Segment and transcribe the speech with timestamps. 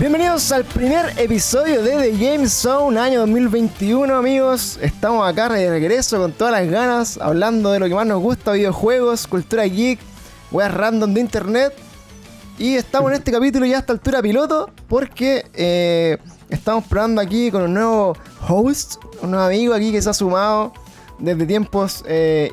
[0.00, 4.78] Bienvenidos al primer episodio de The Game Zone año 2021 amigos.
[4.80, 8.52] Estamos acá de regreso con todas las ganas, hablando de lo que más nos gusta,
[8.52, 10.00] videojuegos, cultura geek,
[10.52, 11.74] weas random de internet.
[12.56, 16.16] Y estamos en este capítulo ya a esta altura piloto porque eh,
[16.48, 18.16] estamos probando aquí con un nuevo
[18.48, 20.72] host, un nuevo amigo aquí que se ha sumado
[21.18, 22.50] desde tiempos eh,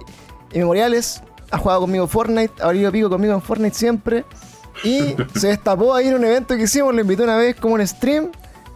[0.51, 1.21] inmemoriales.
[1.51, 4.25] Ha jugado conmigo Fortnite, ha venido pico conmigo en Fortnite siempre.
[4.83, 7.87] Y se destapó ahí en un evento que hicimos, lo invitó una vez como en
[7.87, 8.31] stream.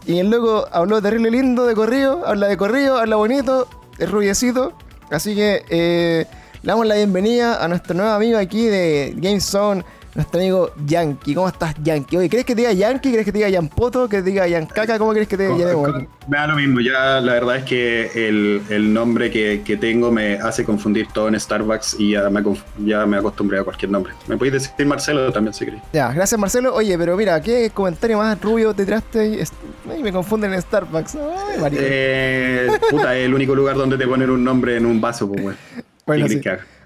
[0.06, 4.72] Y el loco habló terrible lindo de corrido, habla de corrido, habla bonito, es rubiecito.
[5.10, 6.26] Así que eh,
[6.62, 9.84] damos la bienvenida a nuestro nuevo amigo aquí de Game Zone,
[10.14, 11.34] nuestro amigo Yankee.
[11.34, 12.16] ¿Cómo estás, Yankee?
[12.16, 13.10] Oye, ¿crees que te diga Yankee?
[13.10, 14.08] ¿Crees que te diga Yampoto?
[14.08, 14.98] ¿Que te diga Yancaca?
[14.98, 15.90] ¿Cómo crees que te llamemos?
[16.28, 20.12] Me da lo mismo, ya la verdad es que el, el nombre que, que, tengo
[20.12, 22.42] me hace confundir todo en Starbucks y ya me,
[22.84, 24.12] ya me acostumbré a cualquier nombre.
[24.28, 25.80] Me podéis decir Marcelo también si querés.
[25.92, 26.74] Ya, gracias Marcelo.
[26.74, 29.42] Oye, pero mira, ¿qué comentario más rubio te tiraste?
[29.90, 31.16] Ay, me confunden en Starbucks.
[31.16, 35.30] Ay, eh, puta, es el único lugar donde te ponen un nombre en un vaso,
[35.30, 35.56] pues,
[36.06, 36.40] bueno sí.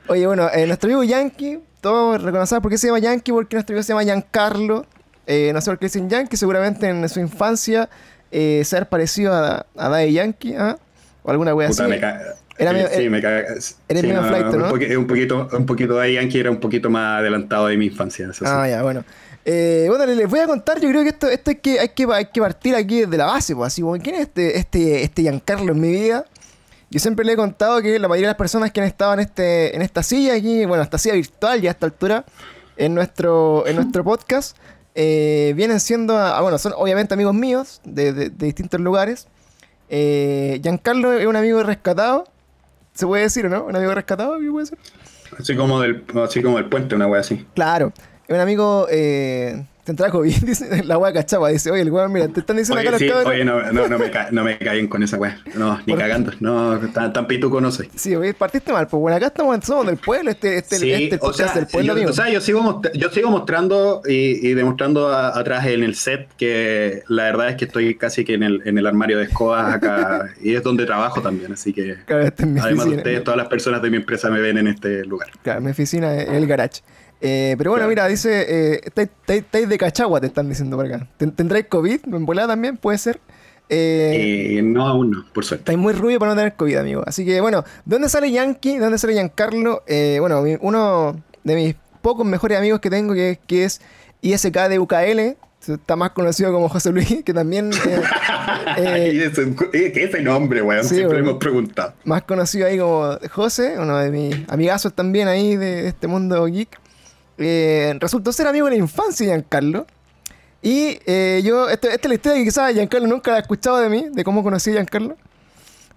[0.08, 3.76] Oye, bueno, eh, nuestro amigo Yankee todos reconocemos por qué se llama Yankee, porque nuestro
[3.76, 4.84] hijo se llama Giancarlo.
[5.24, 7.88] Eh, no sé por qué dicen Yankee, seguramente en su infancia
[8.32, 10.78] eh, ser parecido a, a Daddy Yankee, ¿ah?
[11.22, 11.80] o alguna wea así.
[11.84, 12.00] Me
[12.58, 13.44] era medio, sí, me caga.
[13.86, 14.64] Era medio no, flight, ¿no?
[14.98, 18.26] Un, poquito, un poquito de Yankee era un poquito más adelantado de mi infancia.
[18.28, 19.04] Eso ah, ya, bueno.
[19.44, 22.04] Eh, bueno, les voy a contar, yo creo que esto, esto hay, que, hay, que,
[22.12, 25.70] hay que partir aquí desde la base, pues así, ¿quién es este, este, este Giancarlo
[25.70, 26.24] en mi vida?
[26.90, 29.20] Yo siempre le he contado que la mayoría de las personas que han estado en,
[29.20, 32.24] este, en esta silla aquí, bueno, esta silla virtual ya a esta altura,
[32.76, 34.56] en nuestro, en nuestro podcast,
[34.94, 39.26] eh, vienen siendo, ah, bueno, son obviamente amigos míos de, de, distintos lugares.
[39.88, 42.24] Eh, Giancarlo es un amigo rescatado,
[42.94, 43.64] se puede decir, ¿o no?
[43.64, 44.38] ¿Un amigo rescatado?
[44.38, 44.78] ¿Qué puede ser?
[45.38, 47.46] Así como del, así como del puente, una wea así.
[47.54, 47.92] Claro,
[48.26, 52.26] es un amigo eh, tendrá COVID, dice la wea cachapa, dice, oye, el weón, mira,
[52.28, 53.32] te están diciendo oye, acá sí, los cabros.
[53.32, 56.32] Oye, no, no, no, me ca no me caen con esa wea, no, ni cagando,
[56.40, 57.88] no, tan, tan pituco no soy.
[57.94, 61.18] Sí, oye, partiste mal, pues bueno, acá estamos, somos del pueblo, este, este, sí, este
[61.22, 62.10] o sea, del pueblo, yo, amigo.
[62.10, 66.28] O sea, yo sigo, yo sigo mostrando y, y demostrando a, atrás en el set
[66.36, 69.72] que la verdad es que estoy casi que en el, en el armario de escobas
[69.72, 73.46] acá y es donde trabajo también, así que claro, este además de ustedes, todas las
[73.46, 75.28] personas de mi empresa me ven en este lugar.
[75.42, 76.82] Claro, mi oficina es el garage.
[77.20, 77.88] Eh, pero bueno, claro.
[77.88, 78.80] mira, dice, eh,
[79.26, 81.06] estáis de cachagua, te están diciendo por acá.
[81.16, 82.00] ¿Tendréis COVID?
[82.12, 82.76] ¿En volada también?
[82.76, 83.20] ¿Puede ser?
[83.68, 85.62] Eh, eh, no, aún no, por suerte.
[85.62, 87.02] Estáis muy rubio para no tener COVID, amigo.
[87.06, 88.78] Así que bueno, ¿dónde sale Yankee?
[88.78, 89.82] ¿Dónde sale Giancarlo?
[89.86, 93.80] Eh, bueno, uno de mis pocos mejores amigos que tengo, que, que es
[94.22, 97.70] ISK de UKL, está más conocido como José Luis, que también...
[98.78, 100.82] Eh, eh, ¿Qué es ese nombre, weón?
[100.84, 101.94] Sí, Siempre bueno, hemos preguntado.
[102.04, 106.44] Más conocido ahí como José, uno de mis amigazos también ahí de, de este mundo
[106.46, 106.78] geek.
[107.38, 109.86] Eh, resultó ser amigo de la infancia de Giancarlo.
[110.62, 113.78] Y eh, yo, esta, esta, es la historia que quizás Giancarlo nunca la ha escuchado
[113.78, 115.16] de mí, de cómo conocí a Giancarlo.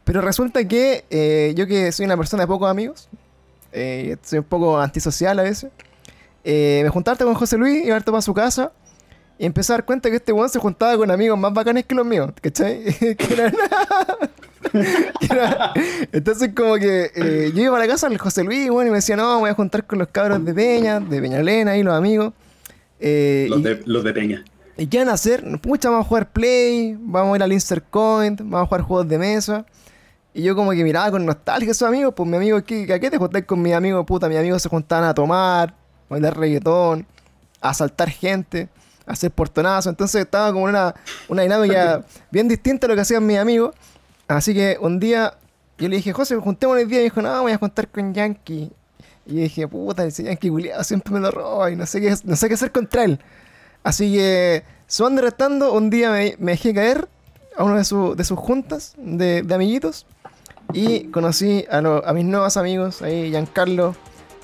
[0.03, 3.09] Pero resulta que eh, yo que soy una persona de pocos amigos,
[3.71, 5.71] eh, soy un poco antisocial a veces,
[6.43, 8.71] me juntaba con José Luis, iba harto para su casa,
[9.37, 11.93] y empecé a dar cuenta que este weón se juntaba con amigos más bacanes que
[11.93, 12.83] los míos, ¿cachai?
[13.15, 13.53] que eran...
[16.11, 18.97] Entonces como que eh, yo iba a la casa del José Luis bueno, y me
[18.97, 21.93] decía, no, me voy a juntar con los cabros de Peña, de Peñalena y los
[21.93, 22.33] amigos.
[22.99, 24.45] Eh, los, y, de, los de Peña.
[24.77, 25.43] ¿Y qué van a hacer?
[25.61, 29.07] Pucha, vamos a jugar Play, vamos a ir al Insert Coin, vamos a jugar juegos
[29.07, 29.65] de mesa.
[30.33, 32.99] Y yo como que miraba con nostalgia a esos amigos, pues mi amigo, ¿qué, ¿a
[32.99, 34.05] qué te juntás con mi amigo?
[34.05, 35.75] Puta, mis amigos se juntaban a tomar, a
[36.07, 37.05] bailar reggaetón,
[37.61, 38.69] a asaltar gente,
[39.05, 39.89] a hacer portonazo.
[39.89, 40.93] Entonces estaba como una,
[41.27, 43.75] una dinámica bien distinta a lo que hacían mis amigos.
[44.29, 45.33] Así que un día
[45.79, 46.99] yo le dije, José, juntémonos el día.
[47.01, 48.71] Y dijo, no, voy a juntar con Yankee.
[49.25, 52.35] Y dije, puta, ese Yankee culiado siempre me lo roba y no sé qué, no
[52.35, 53.19] sé qué hacer contra él.
[53.83, 57.07] Así que, se van derretando, un día me, dejé caer
[57.55, 60.05] a uno de, su, de sus juntas de, de, amiguitos
[60.73, 61.81] y conocí a,
[62.13, 63.95] mis nuevos amigos, ahí Giancarlo,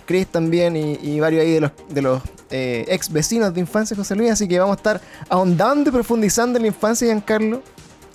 [0.06, 2.22] Chris también y, y varios ahí de los, de los
[2.52, 4.32] eh, ex vecinos de infancia de José Luis.
[4.32, 7.62] Así que vamos a estar ahondando y profundizando en la infancia de Giancarlo.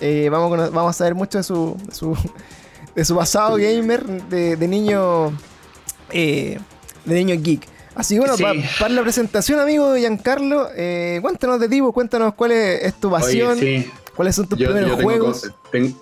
[0.00, 2.16] Eh, vamos, a, vamos a saber mucho de su, de su,
[2.94, 5.32] de su pasado gamer, de, de niño
[6.10, 6.58] eh,
[7.04, 7.66] de niño geek.
[7.94, 8.42] Así que bueno, sí.
[8.42, 13.10] para pa la presentación, amigo Giancarlo, eh, cuéntanos de ti, cuéntanos cuál es, es tu
[13.10, 13.90] pasión, Oye, sí.
[14.14, 15.50] cuáles son tus yo, primeros yo tengo, juegos.
[15.72, 15.94] Ten,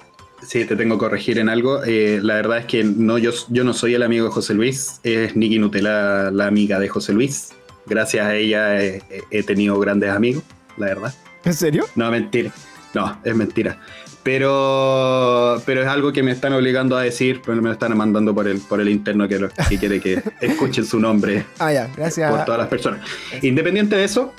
[0.46, 1.82] sí, te tengo que corregir en algo.
[1.84, 5.00] Eh, la verdad es que no, yo, yo no soy el amigo de José Luis,
[5.02, 7.48] es Nikki Nutella la amiga de José Luis.
[7.86, 10.42] Gracias a ella he, he tenido grandes amigos,
[10.76, 11.14] la verdad.
[11.44, 11.86] ¿En serio?
[11.96, 12.52] No, mentira.
[12.94, 13.79] No, es mentira.
[14.23, 18.35] Pero, pero es algo que me están obligando a decir, pero me lo están mandando
[18.35, 21.88] por el, por el interno que, lo, que quiere que escuchen su nombre ah, ya,
[21.96, 22.31] gracias.
[22.31, 23.00] por todas las personas.
[23.43, 24.35] Independiente de eso,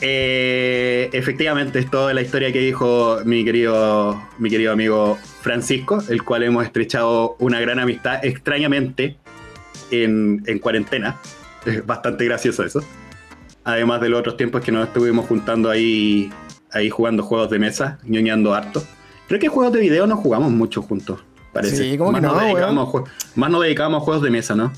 [0.00, 6.22] Eh, efectivamente, es toda la historia que dijo mi querido, mi querido amigo Francisco, el
[6.22, 9.16] cual hemos estrechado una gran amistad extrañamente
[9.90, 11.16] en, en cuarentena.
[11.64, 12.84] Es bastante gracioso eso.
[13.64, 16.30] Además de los otros tiempos que nos estuvimos juntando ahí,
[16.72, 18.82] ahí jugando juegos de mesa, ñoñando harto.
[19.28, 21.20] Creo que juegos de video no jugamos mucho juntos,
[21.52, 21.76] parece.
[21.76, 22.48] Sí, ¿cómo que más, no, nos weón?
[22.54, 23.04] dedicábamos a
[23.34, 24.72] más nos dedicábamos a juegos de mesa, ¿no?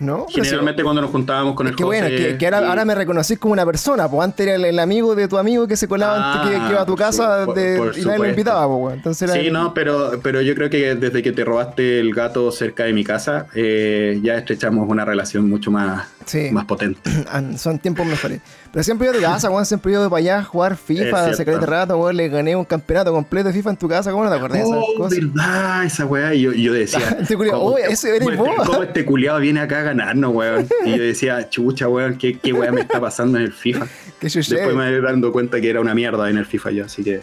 [0.00, 0.26] ¿No?
[0.28, 2.94] Generalmente cuando nos juntábamos con sí, el bueno, José que, que ahora, y- ahora me
[2.96, 5.86] reconocís como una persona, pues antes era el, el amigo de tu amigo que se
[5.86, 8.18] colaba antes que, Ah, que iba a tu por casa su- de- por y nadie
[8.18, 8.96] lo invitaba, pues.
[8.96, 12.84] Entonces Sí, no, pero, pero yo creo que desde que te robaste el gato cerca
[12.84, 16.50] de mi casa, eh, ya estrechamos una relación mucho más, Sí.
[16.50, 17.00] más potente.
[17.30, 18.40] Ah, son tiempos mejores.
[18.72, 21.52] Pero siempre a tu casa, weón, siempre iba para allá a jugar FIFA, cierto.
[21.52, 24.30] este rato, weón, le gané un campeonato completo de FIFA en tu casa, ¿cómo no
[24.30, 25.18] te acordás de esas Oh, cosas?
[25.20, 26.34] verdad, esa weá.
[26.34, 28.48] Y yo, yo decía, Este culiao, ¿cómo- oye, ese eres cómo vos.
[28.58, 30.66] este- ¿Cómo este culiado viene acá a ganarnos, weón?
[30.84, 33.86] Y yo decía, chucha, weón, ¿qué, qué weá me está pasando en el FIFA?
[34.20, 37.20] Después me voy dando cuenta que era una mierda en el FIFA yo, así que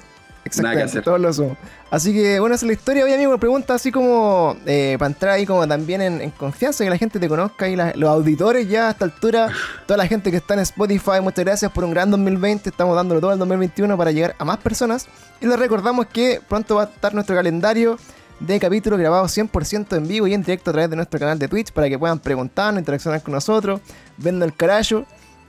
[0.60, 1.04] nada que Exactamente, hacer.
[1.04, 1.58] todos lo somos.
[1.90, 3.04] Así que, bueno, esa es la historia.
[3.06, 6.90] Oye, amigo, pregunta así como eh, para entrar ahí como también en, en confianza, que
[6.90, 9.50] la gente te conozca y la- los auditores ya a esta altura,
[9.86, 12.70] toda la gente que está en Spotify, muchas gracias por un gran 2020.
[12.70, 15.08] Estamos dándolo todo el 2021 para llegar a más personas.
[15.42, 17.98] Y les recordamos que pronto va a estar nuestro calendario
[18.40, 21.48] de capítulos grabados 100% en vivo y en directo a través de nuestro canal de
[21.48, 23.82] Twitch para que puedan preguntarnos, interaccionar con nosotros,
[24.18, 25.06] viendo el carajo,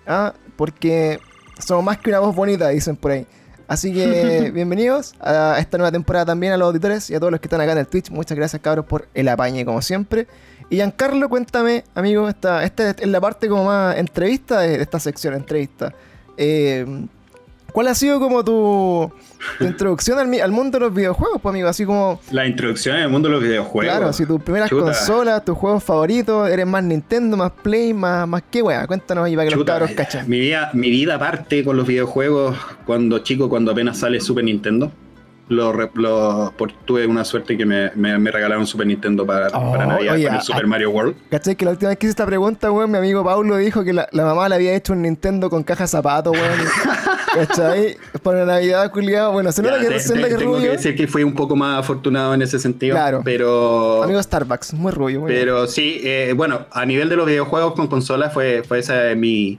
[0.06, 0.34] ¿ah?
[0.56, 1.18] porque
[1.58, 3.26] somos más que una voz bonita, dicen por ahí.
[3.68, 7.40] Así que bienvenidos a esta nueva temporada también a los auditores y a todos los
[7.40, 8.10] que están acá en el Twitch.
[8.10, 10.26] Muchas gracias, cabros, por el apañe, como siempre.
[10.70, 14.98] Y Giancarlo, cuéntame, amigo, esta, esta es la parte como más entrevista de, de esta
[14.98, 15.92] sección, entrevista.
[16.36, 16.86] Eh,
[17.72, 19.10] ¿Cuál ha sido como tu,
[19.58, 21.68] tu introducción al, al mundo de los videojuegos, pues, amigo?
[21.68, 23.96] Así como, La introducción el mundo de los videojuegos.
[23.96, 24.84] claro, si tus primeras Chuta.
[24.84, 28.86] consolas, tus juegos favoritos, eres más Nintendo, más Play, más, más qué wea.
[28.86, 30.28] Cuéntanos ahí para que Chuta, los cabros cachen.
[30.28, 34.92] Mi vida, mi vida parte con los videojuegos cuando chico, cuando apenas sale Super Nintendo.
[35.48, 39.72] Lo, lo- por- tuve una suerte que me, me- me regalaron Super Nintendo para, Oh,
[39.72, 41.14] para Navidad oye, con el a- Super Mario World.
[41.30, 41.56] ¿Cachai?
[41.56, 44.08] Que la última vez que hice esta pregunta, weón, mi amigo Paulo dijo que la,
[44.12, 46.46] la mamá le había hecho un Nintendo con caja de zapatos, weón.
[47.34, 47.96] ¿Cachai?
[48.22, 49.32] Para Navidad, culiado.
[49.32, 52.34] Bueno, se nota que te- que tengo que decir que fui un poco más afortunado
[52.34, 52.94] en ese sentido.
[52.94, 53.22] Claro.
[53.24, 55.28] Pero, Amigo Starbucks, muy rubio, weón.
[55.34, 59.58] pero sí, eh, bueno, a nivel de los videojuegos con consolas fue, fue esa mi,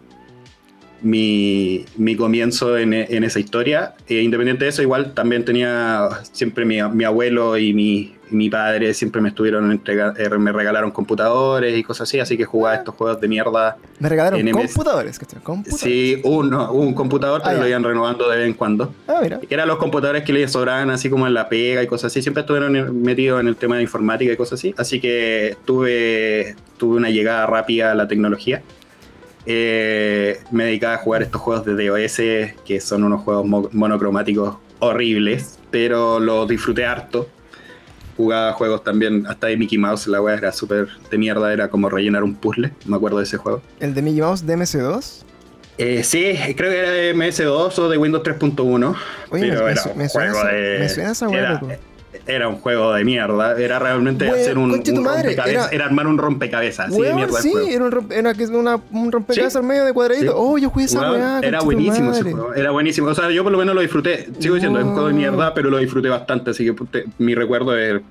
[1.03, 3.93] mi, mi comienzo en, en esa historia.
[4.07, 8.93] Eh, independiente de eso, igual también tenía siempre mi, mi abuelo y mi, mi padre
[8.93, 12.95] siempre me estuvieron entrega- eh, me regalaron computadores y cosas así, así que jugaba estos
[12.95, 13.77] juegos de mierda.
[13.99, 15.41] Me regalaron computadores, ¿cachai?
[15.41, 15.81] Computadores.
[15.81, 17.63] Sí, uno, un computador, Ah, pero ya.
[17.63, 18.93] lo iban renovando de vez en cuando.
[19.07, 19.39] Ah, mira.
[19.39, 22.21] Que eran los computadores que les sobraban así como en la pega y cosas así.
[22.21, 24.73] Siempre estuvieron metidos en el tema de informática y cosas así.
[24.77, 28.63] Así que tuve, tuve una llegada rápida a la tecnología.
[29.45, 34.55] Eh, me dedicaba a jugar estos juegos de DOS, que son unos juegos mo- monocromáticos
[34.79, 37.27] horribles, pero los disfruté harto.
[38.15, 41.89] Jugaba juegos también, hasta de Mickey Mouse, la weá era súper de mierda, era como
[41.89, 43.61] rellenar un puzzle, me acuerdo de ese juego.
[43.79, 45.23] El de Mickey Mouse de MS2.
[45.79, 48.95] Eh, sí, creo que era de MS2 o de Windows 3.1.
[49.31, 50.79] Oye, pero me- era me- un me suena juego esa- de.
[50.79, 51.79] me suena esa weá, era.
[52.25, 53.59] Era un juego de mierda.
[53.59, 55.47] Era realmente hacer un, rompecabezas.
[55.47, 55.85] era- Era...
[55.85, 56.87] armar un rompecabezas.
[56.87, 57.67] Así de Weón, mierda el sí, juego.
[57.67, 59.59] era, un, rompe- era que es una- un rompecabezas Sí.
[59.59, 60.31] al medio de cuadradito.
[60.31, 60.37] Sí.
[60.37, 61.39] Oh, yo jugué esa Weón, weá.
[61.43, 62.53] era buenísimo ese juego.
[62.53, 63.07] Era buenísimo.
[63.07, 64.27] O sea, yo por lo menos lo disfruté.
[64.39, 66.51] Sigo diciendo, es un juego de mierda, pero lo disfruté bastante.
[66.51, 68.01] Así que mi recuerdo es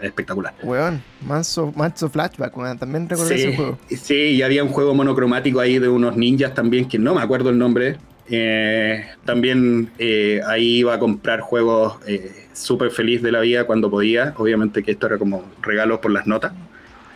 [0.00, 0.52] espectacular.
[0.64, 2.78] Weón, manso, manso flashback, weón.
[2.78, 3.78] También recuerdo ese juego.
[3.88, 7.50] sí, y había un juego monocromático ahí de unos ninjas también, que no me acuerdo
[7.50, 7.98] el nombre.
[8.34, 13.90] Eh, también eh, ahí iba a comprar juegos eh, súper feliz de la vida cuando
[13.90, 14.32] podía.
[14.38, 16.52] Obviamente que esto era como regalos por las notas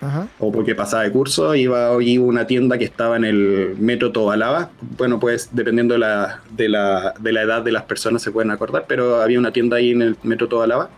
[0.03, 0.29] Ajá.
[0.39, 1.55] o porque pasaba de curso.
[1.55, 4.69] Iba a una tienda que estaba en el metro Tobalaba.
[4.99, 8.51] Bueno, pues dependiendo de la, de, la, de la edad de las personas se pueden
[8.51, 10.91] acordar, pero había una tienda ahí en el metro Tobalaba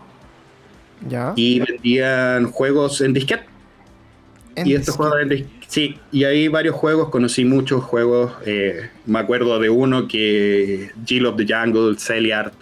[1.07, 1.31] Ya.
[1.37, 3.45] y vendían juegos en disquete.
[4.65, 5.17] Y estos juegos
[5.67, 11.25] sí, y hay varios juegos, conocí muchos juegos, eh, me acuerdo de uno que Jill
[11.25, 12.53] of the Jungle, Celiart,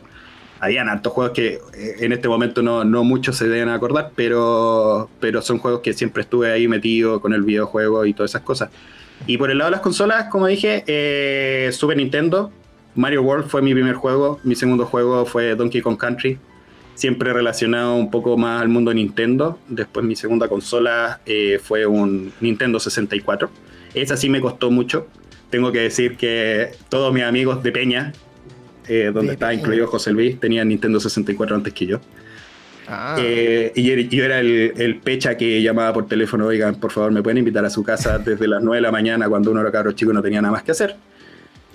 [0.59, 5.09] habían hartos juegos que eh, en este momento no, no muchos se deben acordar, pero,
[5.19, 8.69] pero son juegos que siempre estuve ahí metido con el videojuego y todas esas cosas.
[9.25, 12.51] Y por el lado de las consolas, como dije, eh, Super Nintendo,
[12.95, 16.37] Mario World fue mi primer juego, mi segundo juego fue Donkey Kong Country,
[16.97, 19.59] siempre relacionado un poco más al mundo de Nintendo.
[19.69, 23.49] Después mi segunda consola eh, fue un Nintendo 64.
[23.93, 25.07] Esa sí me costó mucho.
[25.51, 28.13] Tengo que decir que todos mis amigos de Peña,
[28.87, 29.61] eh, donde De estaba Peña.
[29.61, 31.99] incluido José Luis, tenían Nintendo 64 antes que yo.
[32.87, 37.11] Ah, Eh, y yo era el, el pecha que llamaba por teléfono, oigan, por favor,
[37.11, 39.71] me pueden invitar a su casa desde las 9 de la mañana cuando uno era
[39.71, 40.95] cabro chico y no tenía nada más que hacer.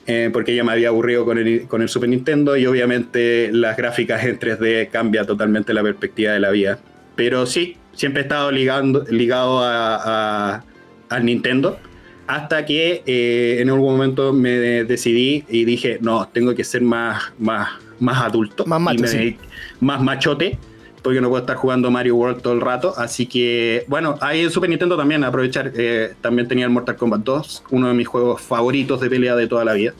[0.07, 3.77] Eh, porque ya me había aburrido con el, con el Super Nintendo y obviamente las
[3.77, 6.79] gráficas en 3D cambia totalmente la perspectiva de la vida.
[7.17, 10.65] Pero sí, siempre he estado ligando, ligado a, a-
[11.09, 11.79] al Nintendo
[12.27, 14.51] hasta que eh, en algún momento me
[14.85, 17.69] decidí y dije, no, tengo que ser más, más,
[18.01, 19.37] más adulto, Más macho, y me sí.
[19.81, 20.57] más machote,
[21.03, 22.95] porque no puedo estar jugando Mario World todo el rato.
[22.97, 27.23] Así que, bueno, ahí en Super Nintendo también aprovechar, eh, también tenía el Mortal Kombat
[27.23, 29.93] 2, uno de mis juegos favoritos de pelea de toda la vida.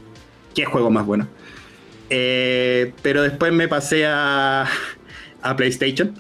[0.55, 1.29] ¿Qué juego más bueno?
[2.09, 4.67] Eh, pero después me pasé a,
[5.43, 6.15] a PlayStation,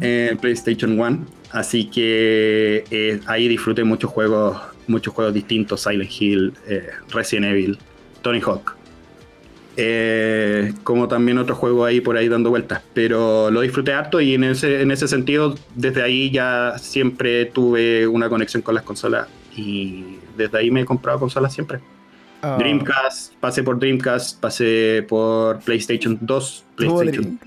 [0.00, 1.26] eh, PlayStation 1.
[1.52, 6.52] Así que ahí disfruté muchos juegos, muchos juegos distintos, Silent Hill,
[7.12, 7.78] Resident Evil,
[8.22, 8.73] Tony Hawk.
[9.76, 12.82] Eh, como también otro juego ahí por ahí dando vueltas.
[12.92, 18.06] Pero lo disfruté harto y en ese, en ese sentido, desde ahí ya siempre tuve
[18.06, 19.28] una conexión con las consolas.
[19.56, 21.80] Y desde ahí me he comprado consolas siempre.
[22.46, 27.40] Ah, Dreamcast, pasé por Dreamcast, pasé por PlayStation 2, tuvo PlayStation.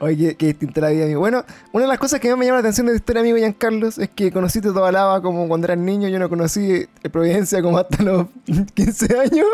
[0.00, 1.20] Oye, qué, distinta la vida, amigo.
[1.20, 3.36] Bueno, una de las cosas que más me llama la atención de tu historia, amigo
[3.36, 6.08] Giancarlos, es que conociste toda lava como cuando eras niño.
[6.08, 8.26] Yo no conocí el Providencia como hasta los
[8.74, 9.46] 15 años.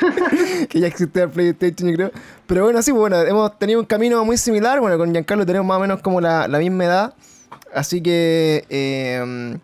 [0.68, 2.10] que ya existía el PlayStation, yo creo.
[2.48, 4.80] Pero bueno, sí, bueno, hemos tenido un camino muy similar.
[4.80, 7.14] Bueno, con Giancarlo tenemos más o menos como la, la misma edad.
[7.72, 9.58] Así que eh,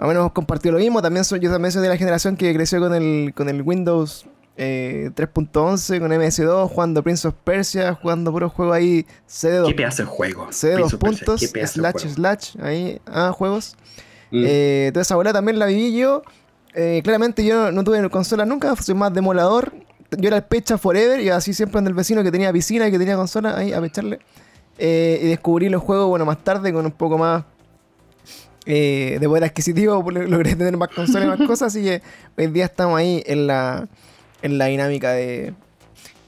[0.00, 1.02] más o menos hemos compartido lo mismo.
[1.02, 4.24] También soy, yo también soy de la generación que creció con el, con el Windows
[4.56, 10.02] eh, 3.11, con MS2, jugando Prince of Persia, jugando puro juego ahí, CD2, ¿Qué pedazo
[10.04, 10.46] de juego?
[10.46, 11.40] CD2 Prince of Persia, puntos,
[11.70, 12.14] slash, juego.
[12.14, 13.76] slash, ahí, ah, juegos.
[14.30, 14.44] Mm.
[14.46, 16.22] Eh, toda esa bola también la viví yo.
[16.72, 19.70] Eh, claramente yo no, no tuve consola nunca, soy más demolador.
[20.16, 22.90] Yo era el pecha forever y así siempre ando el vecino que tenía piscina y
[22.90, 24.20] que tenía consola ahí a pecharle.
[24.78, 27.44] Eh, y descubrí los juegos, bueno, más tarde con un poco más
[28.66, 32.02] eh, de poder adquisitivo, lo- logré tener más consolas y más cosas, así que
[32.36, 33.88] hoy día estamos ahí en la,
[34.42, 35.54] en la dinámica de,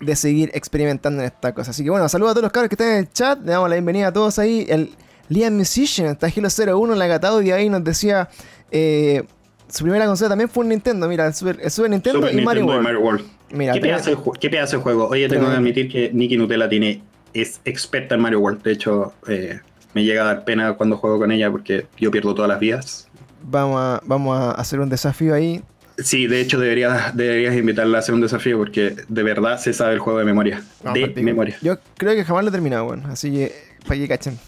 [0.01, 1.71] de seguir experimentando en esta cosa.
[1.73, 3.69] Así que bueno, saludos a todos los cabros que están en el chat, le damos
[3.69, 4.67] la bienvenida a todos ahí.
[4.69, 4.91] El
[5.29, 8.29] Liam Musician, está Gilo 01 en la Gatado y ahí nos decía
[8.71, 9.23] eh,
[9.69, 12.45] su primera consola también fue un Nintendo, mira, el Super, el Super Nintendo Super y
[12.45, 12.83] Mario y World.
[12.83, 13.25] Mario World.
[13.53, 15.07] Mira, ¿Qué, pedazo de qué pedazo de juego.
[15.09, 17.03] Oye, tengo que admitir que Nicky Nutella tiene,
[17.35, 18.62] es experta en Mario World.
[18.62, 19.61] De hecho, eh,
[19.94, 23.08] me llega a dar pena cuando juego con ella porque yo pierdo todas las vidas.
[23.42, 25.62] vamos, a, vamos a hacer un desafío ahí.
[25.99, 29.92] Sí, de hecho deberías, deberías invitarla a hacer un desafío porque de verdad se sabe
[29.94, 30.62] el juego de memoria.
[30.94, 31.56] De memoria.
[31.61, 33.08] Yo creo que jamás lo he terminado, bueno.
[33.08, 33.52] Así que,
[33.87, 34.38] para que cachen.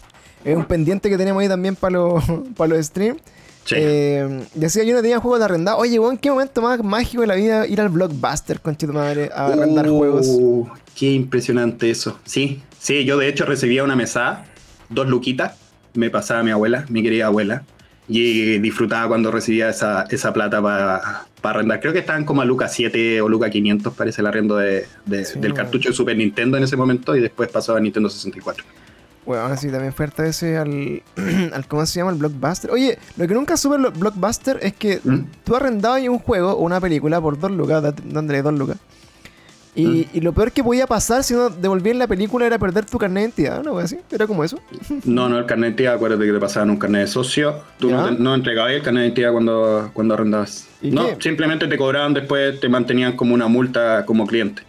[0.45, 2.25] Es un pendiente que tenemos ahí también para los,
[2.57, 3.21] para los streams.
[3.65, 3.77] Sí.
[3.79, 5.77] Eh, y así yo no tenía juegos de arrendar.
[5.79, 9.47] Oye, weón, qué momento más mágico de la vida ir al Blockbuster, conchito madre, a
[9.47, 10.29] arrendar Uh, juegos.
[10.95, 12.19] Qué impresionante eso.
[12.25, 14.45] Sí, sí, yo de hecho recibía una mesada,
[14.95, 15.55] dos luquitas,
[15.95, 17.63] me pasaba mi abuela, mi querida abuela,
[18.09, 21.81] y disfrutaba cuando recibía esa, esa plata para arrendar.
[21.81, 25.25] Creo que estaban como a Luca 7 o Luca 500, parece el arriendo de, de-
[25.25, 25.55] Sí, del bueno.
[25.57, 28.65] cartucho de Super Nintendo en ese momento, y después pasó a Nintendo 64.
[29.27, 31.03] Bueno, así también fue harta veces al,
[31.55, 31.67] al.
[31.67, 32.11] ¿Cómo se llama?
[32.11, 32.71] El Blockbuster.
[32.71, 35.21] Oye, lo que nunca supe el Blockbuster es que ¿Mm?
[35.45, 38.77] tú arrendabas ahí un juego o una película por dos lucas, dándole dos lucas.
[39.77, 40.05] Y, Mm.
[40.15, 43.35] y lo peor que podía pasar si no devolvían la película era perder tu carnet
[43.35, 43.77] de identidad, ¿no?
[43.79, 43.99] así.
[44.11, 44.59] Era como eso.
[45.05, 47.57] No, no, el carnet de identidad, acuérdate que te pasaban un carnet de socio.
[47.79, 50.69] Tú no, te- no entregabas el carnet de identidad cuando, cuando arrendabas.
[50.81, 51.17] ¿Y No, qué?
[51.21, 54.63] simplemente te cobraban después, te mantenían como una multa como cliente.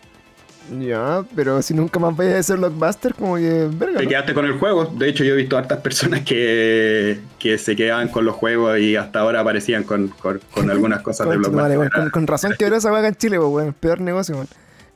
[0.80, 3.70] Ya, pero si nunca más vayas a ese blockbuster, como que.
[3.72, 4.10] Verga, Te ¿no?
[4.10, 4.86] quedaste con el juego.
[4.86, 8.96] De hecho, yo he visto hartas personas que, que se quedaban con los juegos y
[8.96, 11.92] hasta ahora aparecían con, con- con algunas cosas de Blockbuster.
[11.92, 13.74] con, con razón quebró esa vaga en Chile, pues, weón.
[13.80, 14.48] Peor negocio, weón.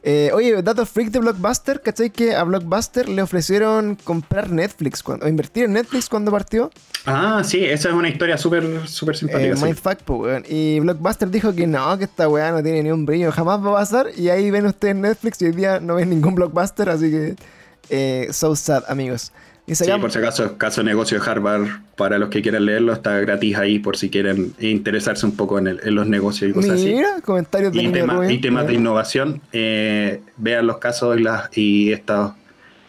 [0.02, 2.10] Eh, oye, dato freak de Blockbuster, ¿cachai?
[2.10, 6.72] Que a Blockbuster le ofrecieron comprar Netflix cuando, o invertir en Netflix cuando partió.
[7.06, 9.56] Ah, sí, esa es una historia súper súper Eh, simpática.
[9.58, 9.66] sí.
[9.66, 10.44] Mindfuck, pues, weón.
[10.48, 13.72] Y Blockbuster dijo que no, que esta weá no tiene ni un brillo, jamás va
[13.72, 14.08] a pasar.
[14.16, 17.36] Y ahí ven ustedes Netflix y hoy día no ven ningún Blockbuster, así que.
[17.90, 19.32] Eh, so sad, amigos.
[19.76, 23.20] Sí, por si acaso, caso de negocio de Harvard, para los que quieran leerlo, está
[23.20, 26.72] gratis ahí por si quieren interesarse un poco en, el- en los negocios y cosas
[26.72, 26.96] así.
[27.24, 31.92] Comentarios de Y, tema- y temas de innovación, eh, vean los casos y, las, y
[31.92, 32.32] estas,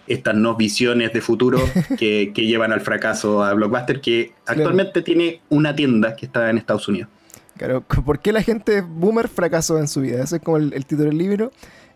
[0.07, 1.59] estas no visiones de futuro
[1.99, 6.59] que, que llevan al fracaso a Blockbuster, que actualmente tiene una tienda que está en
[6.59, 7.09] Estados Unidos.
[7.57, 10.23] Claro, ¿por qué la gente boomer fracasó en su vida?
[10.25, 11.53] Ese es como el, el título del libro.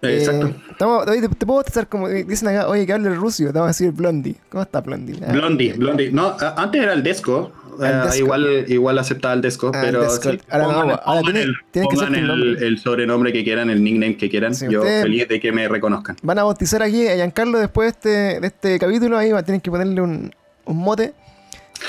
[0.09, 0.51] Eh, exacto.
[0.71, 3.65] estamos, te, te puedo estar como dicen acá, oye, que hable el ruso, te vamos
[3.65, 4.37] a decir Blondie.
[4.51, 5.17] ¿Cómo está Blondie?
[5.27, 5.79] Ah, Blondie, ok.
[5.79, 6.11] Blondie.
[6.13, 7.53] No, antes era el Desco.
[7.83, 8.17] Eh, Desco.
[8.19, 10.31] igual, igual aceptaba el Desco, Ah, pero Desco.
[10.31, 12.67] sí, Ahora no, pongan, ahora pongan tiene- el, que el- nombre.
[12.69, 14.55] el sobrenombre que quieran, el nickname que quieran.
[14.55, 16.17] Sí, Yo feliz de que me reconozcan.
[16.23, 19.71] Van a bautizar aquí a Giancarlo después de este, de este capítulo, ahí tener que
[19.71, 20.33] ponerle un,
[20.67, 21.15] un mote.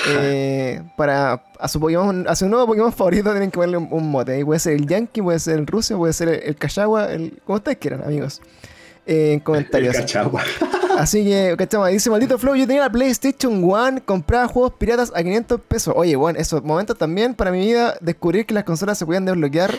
[0.08, 4.32] Eh, para a su Pokémon, a su nuevo Pokémon favorito tienen que ponerle un, mote.
[4.32, 7.40] Ahí puede ser el Yankee, puede ser el Rusia, puede ser el, el Kayawa, el,
[7.44, 8.40] como ustedes quieran, amigos.
[9.06, 9.94] Eh, en comentarios.
[9.94, 10.06] El.
[10.98, 15.22] Así que, cachama, dice, maldito Flow, yo tenía la PlayStation One, compraba juegos piratas a
[15.22, 15.94] 500 pesos.
[15.96, 19.74] Oye, bueno, esos momentos también para mi vida, descubrir que las consolas se podían desbloquear.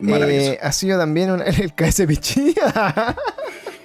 [0.00, 2.54] Eh, ha sido también un, el KSPG.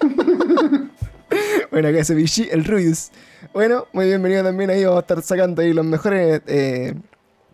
[1.72, 3.12] bueno, KSPG, el Rubius.
[3.54, 6.94] Bueno, muy bienvenido también ahí, vamos a estar sacando ahí los mejores eh,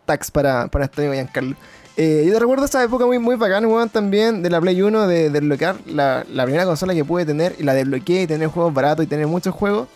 [0.04, 1.56] tags para, para este amigo Giancarlo.
[1.96, 5.08] Eh, yo te recuerdo esa época muy, muy bacana, weón, también de la Play 1,
[5.08, 9.04] de desbloquear la, primera consola que pude tener y la desbloqueé y tener juegos baratos
[9.04, 9.88] y tener muchos juegos.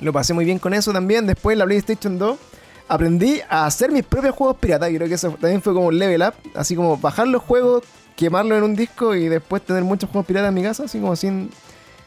[0.00, 1.26] Lo pasé muy bien con eso también.
[1.26, 2.38] Después la PlayStation 2
[2.86, 4.88] aprendí a hacer mis propios juegos piratas.
[4.90, 6.34] Creo que eso también fue como un level up.
[6.54, 7.82] Así como bajar los juegos,
[8.14, 11.16] quemarlos en un disco y después tener muchos juegos piratas en mi casa, así como
[11.16, 11.50] sin,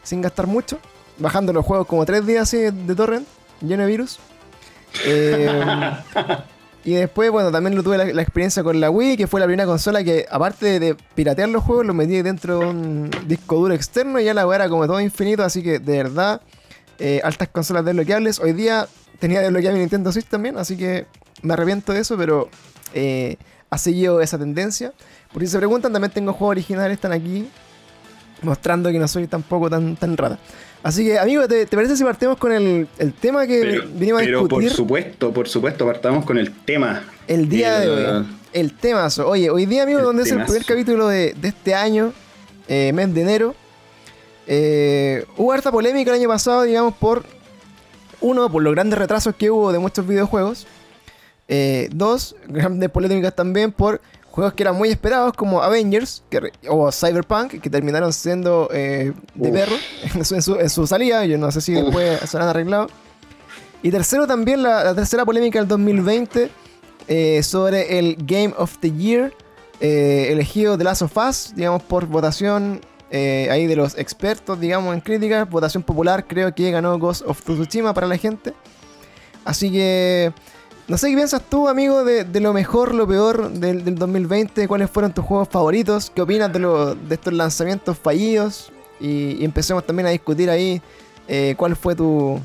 [0.02, 0.80] sin gastar mucho.
[1.20, 3.28] Bajando los juegos como tres días así de torrent,
[3.62, 4.20] lleno de virus.
[5.06, 5.48] Eh,
[6.88, 9.66] Y después, bueno, también lo tuve la, experiencia con la Wii, que fue la primera
[9.66, 14.22] consola que, aparte de piratear los juegos, los metí dentro de un disco duro externo
[14.22, 16.40] y ya la weá era como todo infinito, así que de verdad,
[16.98, 18.40] eh, altas consolas desbloqueables.
[18.40, 18.88] Hoy día
[19.20, 21.08] tenía desbloqueado mi Nintendo Switch también, así que
[21.42, 22.48] me arrepiento de eso, pero
[22.94, 23.36] eh,
[23.70, 24.94] ha seguido esa tendencia.
[25.34, 27.50] Por si se preguntan, también tengo juegos originales, están aquí,
[28.44, 30.40] mostrando que no soy tampoco tan, tan rata.
[30.84, 32.88] Así que, amigo, ¿te, parece si partimos con el,
[33.20, 34.26] tema que vinimos a discutir?
[34.26, 37.04] Pero por supuesto, por supuesto, partamos con el tema.
[37.28, 38.26] El día de hoy.
[38.54, 39.08] El tema.
[39.26, 42.14] Oye, hoy día, amigo, donde es el primer capítulo de, este año,
[42.68, 43.56] eh, mes de enero,
[44.48, 47.24] eh, hubo harta polémica el año pasado, digamos, por
[48.22, 50.68] uno, por los grandes retrasos que hubo de muchos videojuegos.
[51.50, 54.02] Eh, dos, grandes polémicas también por
[54.38, 56.22] juegos que eran muy esperados como Avengers
[56.70, 59.76] o Cyberpunk, que terminaron siendo eh, de perro
[60.14, 61.26] en su, salida.
[61.26, 62.88] Yo no sé si después se han arreglado.
[63.82, 66.52] Y tercero también la, tercera polémica del 2020
[67.08, 69.34] eh, sobre el Game of the Year
[69.80, 75.02] eh, elegido de Last of Us, digamos por votación ahí de los expertos, digamos en
[75.02, 78.54] críticas, votación popular, creo que ganó Ghost of Tsushima para la gente.
[79.46, 80.32] Así que
[80.88, 84.68] no sé qué piensas tú, amigo, de, lo mejor, lo peor del, 2020.
[84.68, 86.10] ¿Cuáles fueron tus juegos favoritos?
[86.10, 88.72] ¿Qué opinas de, de estos lanzamientos fallidos?
[89.00, 90.82] Y, empecemos también a discutir ahí
[91.28, 92.40] eh, cuál fue tu,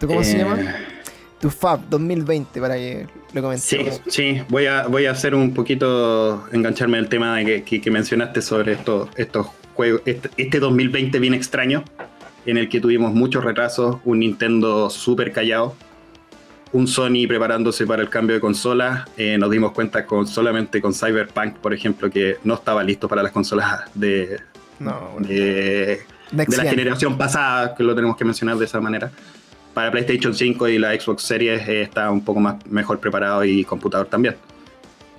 [0.00, 0.60] ¿Cómo se llama?
[0.60, 0.74] Eh.
[1.40, 4.00] Tu Fab 2020 para que lo comentemos.
[4.06, 8.40] Sí, sí, voy a, voy a hacer un poquito, engancharme el tema de que, mencionaste
[8.42, 10.02] sobre estos, estos juegos.
[10.06, 11.84] Este, este 2020 bien extraño,
[12.46, 15.76] en el que tuvimos muchos retrasos, un Nintendo súper callado
[16.72, 19.06] un Sony preparándose para el cambio de consola.
[19.16, 23.22] Eh, nos dimos cuenta con solamente con Cyberpunk, por ejemplo, que no estaba listo para
[23.22, 24.40] las consolas de,
[25.20, 26.00] de,
[26.30, 29.10] la generación pasada, que lo tenemos que mencionar de esa manera.
[29.74, 33.64] Para PlayStation 5 y la Xbox Series eh, está un poco más mejor preparado y
[33.64, 34.36] computador también.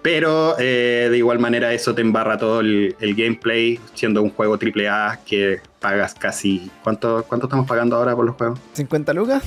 [0.02, 5.20] Pero eh, de igual manera eso te embarra todo el, gameplay, siendo un juego AAA
[5.26, 6.72] que pagas casi...
[6.84, 8.60] ¿cuánto, ¿Cuánto estamos pagando ahora por los juegos?
[8.76, 9.44] ¿50 lucas?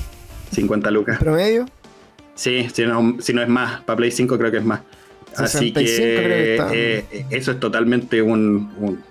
[0.51, 1.17] 50 lucas.
[1.17, 1.65] ¿Promedio?
[2.35, 4.81] Sí, si no, si no es más, para Play 5 creo que es más.
[5.35, 9.01] Así que, eh, eso es totalmente un,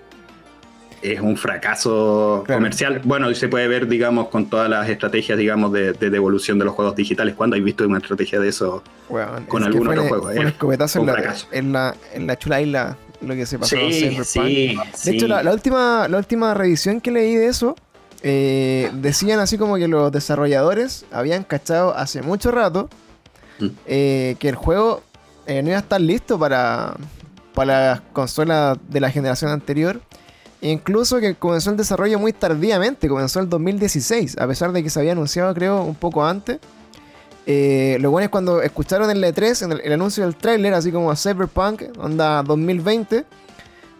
[1.03, 3.01] es un fracaso comercial.
[3.03, 6.95] Bueno, se puede ver, digamos, con todas las estrategias, digamos, de, devolución de los juegos
[6.95, 7.35] digitales.
[7.35, 8.83] ¿Cuándo hay visto una estrategia de eso
[9.47, 10.27] con algún otro juego?
[10.27, 14.17] Un escopetazo en la, en, la, en la chula isla, lo que se pasó sí,
[14.23, 17.75] sí, De hecho, la, última, la última revisión que leí de eso,
[18.21, 22.89] eh, decían así como que los desarrolladores habían cachado hace mucho rato
[23.85, 25.01] eh, que el juego
[25.45, 26.95] eh, no iba a estar listo para,
[27.53, 29.99] para las consolas de la generación anterior.
[30.61, 34.89] E incluso que comenzó el desarrollo muy tardíamente, comenzó el 2016, a pesar de que
[34.89, 36.59] se había anunciado creo un poco antes.
[37.45, 41.13] Eh, lo bueno es cuando escucharon el E3, en el, anuncio del tráiler, así como
[41.13, 43.25] Cyberpunk, onda 2020,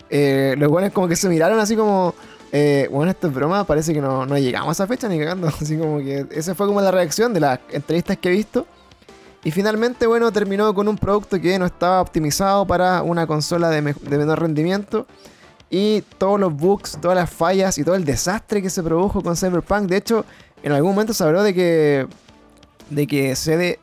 [0.10, 2.16] eh, los buenos como que se miraron así como,
[2.92, 5.48] bueno, esto es broma, parece que no, no, llegamos a esa fecha ni cagando.
[5.62, 8.66] Así como que esa fue como la reacción de las entrevistas que he visto.
[9.44, 13.82] Y finalmente, bueno, terminó con un producto que no estaba optimizado para una consola de,
[13.82, 15.06] menor rendimiento.
[15.70, 19.36] Y todos los bugs, todas las fallas y todo el desastre que se produjo con
[19.36, 19.90] Cyberpunk.
[19.90, 20.24] De hecho,
[20.62, 22.08] en algún momento se habló de que,
[22.90, 23.80] de que CD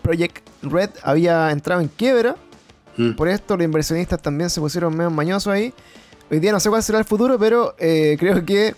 [0.00, 2.36] Projekt Red había entrado en quiebra.
[2.96, 3.12] Mm.
[3.12, 5.74] Por esto los inversionistas también se pusieron medio mañosos ahí.
[6.30, 8.74] Hoy día no sé cuál será el futuro, pero eh, creo que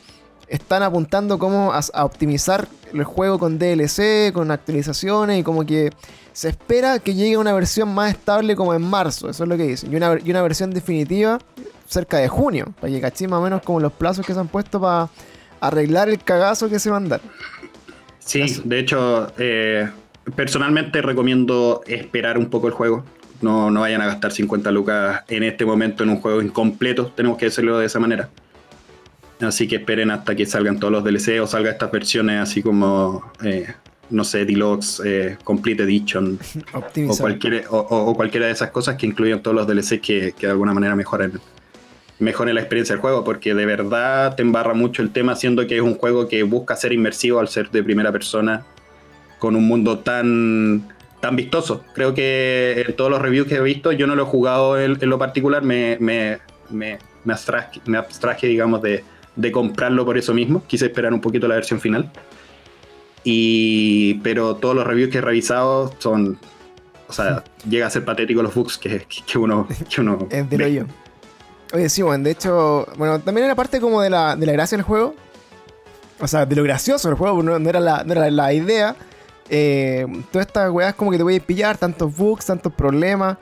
[0.48, 5.90] están apuntando como a, optimizar el juego con DLC, con actualizaciones y como que
[6.32, 9.64] se espera que llegue una versión más estable como en marzo, eso es lo que
[9.64, 11.38] dicen, y una, y una versión definitiva
[11.86, 14.80] cerca de junio, para que más o menos como los plazos que se han puesto
[14.80, 15.08] para
[15.60, 17.20] arreglar el cagazo que se va a dar.
[18.18, 19.88] Sí, de hecho, eh,
[20.34, 23.04] personalmente recomiendo esperar un poco el juego.
[23.40, 27.38] No, no vayan a gastar 50 lucas en este momento en un juego incompleto, tenemos
[27.38, 28.28] que decirlo de esa manera.
[29.40, 33.32] Así que esperen hasta que salgan todos los DLC o salgan estas versiones así como,
[33.44, 33.66] eh,
[34.08, 36.38] no sé, Deluxe, eh, Complete Edition
[36.72, 40.52] o, cualquier, o, cualquiera de esas cosas que incluyan todos los DLC que, que de
[40.52, 41.38] alguna manera mejoren,
[42.18, 45.76] mejoren la experiencia del juego, porque de verdad te embarra mucho el tema, siendo que
[45.76, 48.64] es un juego que busca ser inmersivo al ser de primera persona,
[49.38, 51.82] con un mundo tan tan vistoso.
[51.94, 54.98] Creo que en todos los reviews que he visto, yo no lo he jugado en,
[55.00, 56.38] lo particular, me, me,
[56.70, 59.02] me, me, abstraje, digamos, de,
[59.36, 60.62] de, comprarlo por eso mismo.
[60.66, 62.10] Quise esperar un poquito la versión final.
[63.24, 66.38] Y, pero todos los reviews que he revisado son.
[67.08, 69.66] O sea, llega a ser patético los bugs que, que uno.
[69.88, 70.84] Que uno es de yo.
[71.72, 74.76] Oye, sí, bueno, de hecho, bueno, también era parte como de la, de la gracia
[74.78, 75.14] del juego.
[76.20, 78.96] O sea, de lo gracioso del juego, no, era, la, no era la idea
[79.48, 83.38] eh, todas estas weas como que te voy a pillar, tantos bugs, tantos problemas.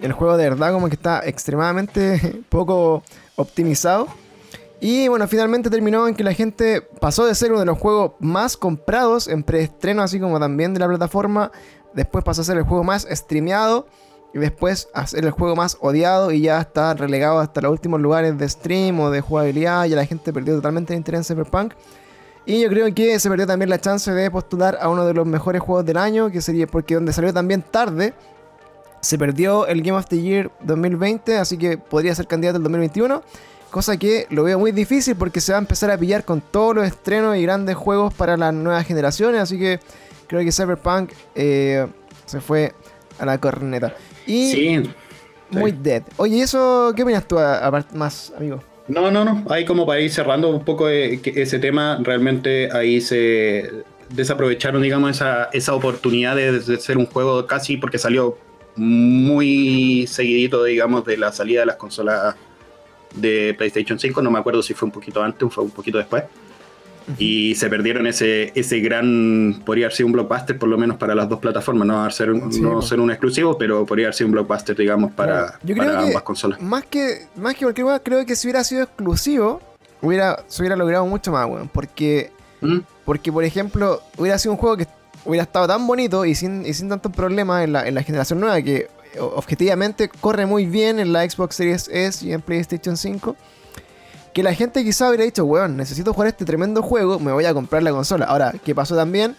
[0.00, 3.02] El juego de verdad como que está extremadamente poco
[3.36, 4.08] optimizado.
[4.80, 8.12] Y bueno, finalmente terminó en que la gente pasó de ser uno de los juegos
[8.20, 11.50] más comprados en preestreno, así como también de la plataforma.
[11.94, 13.86] Después pasó a ser el juego más streameado.
[14.34, 16.30] Y después a ser el juego más odiado.
[16.30, 19.86] Y ya está relegado hasta los últimos lugares de stream o de jugabilidad.
[19.86, 21.72] Y la gente perdió totalmente el interés en Cyberpunk.
[22.44, 25.26] Y yo creo que se perdió también la chance de postular a uno de los
[25.26, 28.14] mejores juegos del año, que sería porque donde salió también tarde,
[29.00, 33.20] se perdió el Game of the Year 2020, así que podría ser candidato el 2021.
[33.70, 36.74] Cosa que lo veo muy difícil porque se va a empezar a pillar con todos
[36.74, 39.40] los estrenos y grandes juegos para las nuevas generaciones.
[39.40, 39.80] Así que
[40.26, 41.86] creo que Cyberpunk eh,
[42.24, 42.72] se fue
[43.18, 43.94] a la corneta.
[44.26, 44.82] Y sí,
[45.50, 46.02] muy dead.
[46.16, 48.62] Oye, ¿eso qué opinas tú aparte más, amigo?
[48.88, 49.44] No, no, no.
[49.50, 55.10] Ahí como para ir cerrando un poco eh, ese tema, realmente ahí se desaprovecharon, digamos,
[55.10, 58.38] esa, esa oportunidad de, ser un juego casi porque salió
[58.76, 62.36] muy seguidito, digamos, de la salida de las consolas
[63.16, 64.22] de PlayStation 5.
[64.22, 66.24] No me acuerdo si fue un poquito antes o fue un poquito después
[67.18, 71.14] y se perdieron ese, ese gran, podría haber sido un blockbuster por lo menos para
[71.14, 74.32] las dos plataformas, no, ser, un, no ser un exclusivo, pero podría haber sido un
[74.32, 76.60] blockbuster, digamos, para, ambas consolas.
[76.60, 79.60] Más que, más que cualquier cosa, creo que si hubiera sido exclusivo,
[80.02, 82.78] hubiera, se hubiera logrado mucho más, weón, porque, ¿Mm?
[83.04, 84.88] porque, por ejemplo, hubiera sido un juego que
[85.24, 88.40] hubiera estado tan bonito y sin, y sin tantos problemas en la, en la generación
[88.40, 88.88] nueva que
[89.20, 93.36] objetivamente corre muy bien en la Xbox Series S y en PlayStation 5
[94.32, 97.54] que la gente quizá hubiera dicho, weón, necesito jugar este tremendo juego, me voy a
[97.54, 98.26] comprar la consola.
[98.26, 99.34] Ahora, ¿qué pasó también?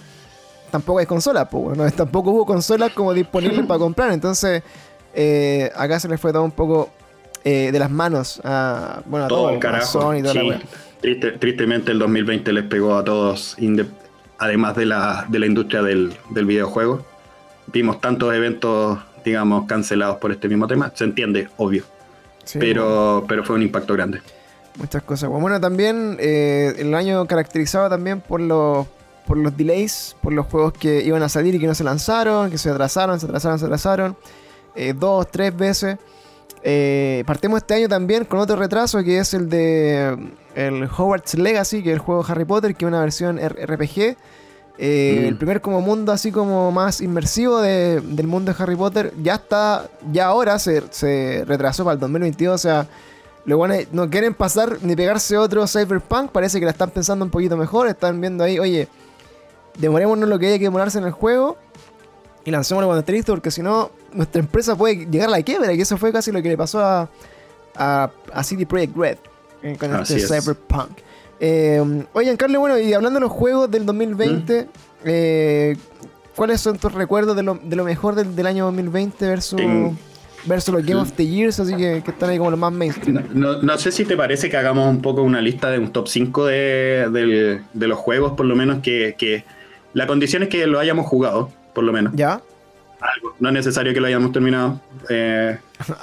[0.72, 4.12] Tampoco hay consola, pues, bueno, tampoco hubo consolas como disponibles para comprar.
[4.12, 4.64] Entonces,
[5.14, 6.90] eh, acá se les fue todo un poco
[7.44, 10.16] eh, de las manos a, bueno, a todo, el carajo.
[10.16, 10.60] y toda la
[11.40, 13.56] tristemente el 2020 les pegó a todos,
[14.40, 17.06] además de la, de la industria del, videojuego.
[17.68, 20.92] Vimos tantos eventos, digamos, cancelados por este mismo tema.
[20.96, 21.84] Se entiende, obvio.
[22.54, 24.22] pero, pero fue un impacto grande.
[24.78, 25.30] Muchas cosas.
[25.30, 28.86] Bueno, también eh, el año caracterizado también por los,
[29.26, 32.52] por los delays, por los juegos que iban a salir y que no se lanzaron,
[32.52, 34.16] que se atrasaron, se atrasaron, se atrasaron.
[34.76, 35.98] Eh, dos, tres veces.
[36.64, 40.18] Eh, partimos este año también con otro retraso que es el de
[40.56, 44.18] el Hogwarts Legacy, que es el juego Harry Potter, que es una versión RPG.
[44.78, 45.26] Mm.
[45.26, 49.90] El primer como mundo así como más inmersivo del mundo de Harry Potter ya está,
[50.12, 52.88] ya ahora se, se retrasó para el 2022, o sea,
[53.48, 56.32] los buenos no quieren pasar ni pegarse otro Cyberpunk.
[56.32, 57.88] Parece que la están pensando un poquito mejor.
[57.88, 58.90] Están viendo ahí, oye,
[59.78, 61.58] demorémonos lo que haya que demorarse en el juego.
[62.44, 65.72] Y lancémoslo cuando esté listo, porque si no, nuestra empresa puede llegar a la quiebra.
[65.72, 67.10] Y eso fue casi lo que le pasó a,
[67.74, 69.18] a, City Project Red
[69.64, 70.98] eh, con este Cyberpunk.
[71.40, 74.68] Eh, oye, Carlos, bueno, y hablando de los juegos del 2020, ¿Mm?
[75.06, 75.78] eh,
[76.36, 79.62] ¿cuáles son tus recuerdos de lo, de lo mejor del, del, año 2020 versus
[80.48, 83.24] versus los Game of the Years, así que, están ahí como los más mainstream.
[83.34, 86.46] No, sé si te parece que hagamos un poco una lista de un top 5
[86.46, 89.44] de, los juegos, por lo menos que,
[89.94, 92.14] la condición es que lo hayamos jugado, por lo menos.
[92.16, 92.42] ¿Ya?
[93.40, 95.58] No es necesario que lo hayamos terminado, eh,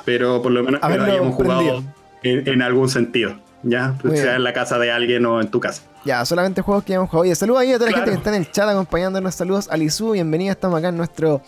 [0.05, 1.83] pero por lo menos que lo hayamos jugado
[2.23, 3.97] en, algún sentido, ¿ya?
[4.15, 5.83] sea en la casa de alguien o en tu casa.
[6.05, 7.23] Ya, solamente juegos que hayamos jugado.
[7.23, 9.35] Oye, saludos ahí a toda la gente que está en el chat acompañándonos.
[9.35, 11.41] Saludos a Lizu, bienvenida, estamos acá en nuestro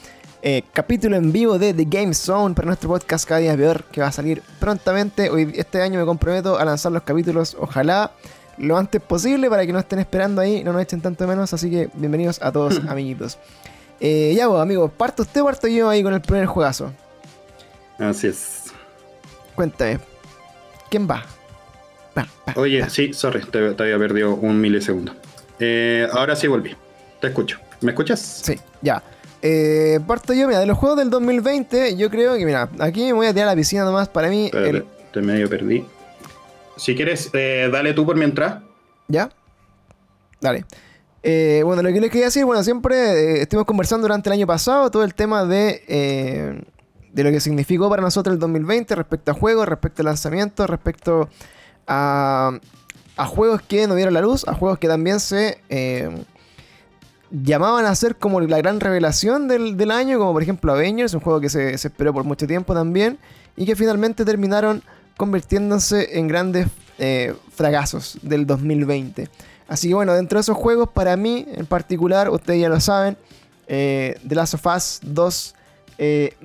[0.42, 4.00] eh, capítulo en vivo de The Game Zone para nuestro podcast Cada Día Peor, que
[4.00, 5.28] va a salir prontamente.
[5.30, 8.12] Hoy, este año me comprometo a lanzar los capítulos, ojalá
[8.56, 11.52] lo antes posible, para que no estén esperando ahí, no nos echen tanto menos.
[11.52, 13.38] Así que bienvenidos a todos, amiguitos.
[14.00, 16.92] Eh, ya vos, amigos, ¿parto usted o parto yo ahí con el primer juegazo?
[17.98, 18.64] Así es.
[19.54, 19.98] Cuéntame,
[20.90, 21.24] ¿quién va?
[22.54, 25.12] Oye, sí, sorry, te, había perdido un milisegundo.
[25.58, 26.74] Eh, ahora sí volví,
[27.20, 27.58] te escucho.
[27.80, 28.20] ¿Me escuchas?
[28.20, 29.02] Sí, ya.
[29.42, 33.12] Eh, parto yo, mira, de los juegos del 2020, yo creo que, mira, aquí me
[33.12, 34.08] voy a tirar a la piscina nomás.
[34.08, 35.84] Para mí, Espérate, el- te medio perdí.
[36.76, 38.62] Si quieres, eh, dale tú por mientras.
[39.08, 39.30] ¿Ya?
[40.40, 40.64] Dale.
[41.22, 44.46] Eh, bueno, lo que les quería decir, bueno, siempre eh, estuvimos conversando durante el año
[44.46, 46.62] pasado todo el tema de, eh,
[47.12, 51.28] de lo que significó para nosotros el 2020 respecto a juegos, respecto a lanzamientos, respecto
[51.86, 52.58] a,
[53.16, 56.24] a juegos que no vieron la luz, a juegos que también se eh,
[57.30, 61.20] llamaban a ser como la gran revelación del, del año, como por ejemplo Avengers, un
[61.20, 63.18] juego que se, esperó por mucho tiempo también,
[63.56, 64.82] y que finalmente terminaron
[65.16, 66.68] convirtiéndose en grandes
[66.98, 69.28] eh, fracasos del 2020.
[69.68, 73.16] Así que bueno, dentro de esos juegos, para mí en particular, ustedes ya lo saben,
[73.66, 75.54] eh, The Last of Us 2,
[75.98, 76.36] eh,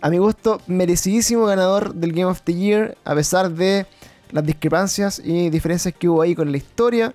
[0.00, 3.86] a mi gusto, merecidísimo ganador del Game of the Year, a pesar de
[4.30, 7.14] las discrepancias y diferencias que hubo ahí con la historia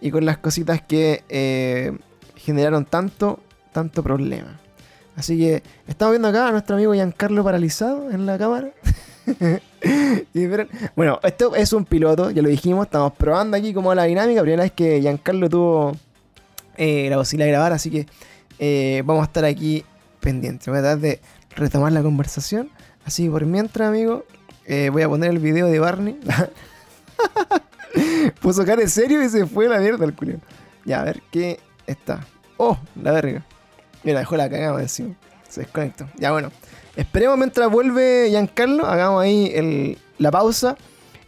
[0.00, 1.96] y con las cositas que eh,
[2.36, 3.40] generaron tanto,
[3.72, 4.60] tanto problema.
[5.16, 8.70] Así que estamos viendo acá a nuestro amigo Giancarlo paralizado en la cámara.
[10.96, 14.40] Bueno, esto es un piloto, ya lo dijimos, estamos probando aquí como la dinámica.
[14.40, 15.96] Primera vez que Giancarlo tuvo
[16.76, 18.06] eh, la posibilidad de grabar, así que
[18.58, 19.84] eh, vamos a estar aquí
[20.20, 20.66] pendientes.
[20.68, 21.20] Voy a tratar de
[21.54, 22.70] retomar la conversación.
[23.04, 24.24] Así que por mientras, amigo,
[24.66, 26.18] eh, voy a poner el video de Barney.
[28.40, 30.38] Puso cara en serio y se fue la mierda el culio.
[30.84, 32.20] Ya, a ver qué está.
[32.56, 33.44] Oh, la verga.
[34.02, 35.14] Mira, dejó la cagada encima.
[35.48, 36.06] Se desconectó.
[36.16, 36.50] Ya, bueno.
[36.96, 38.86] Esperemos mientras vuelve Giancarlo.
[38.86, 40.76] Hagamos ahí la pausa.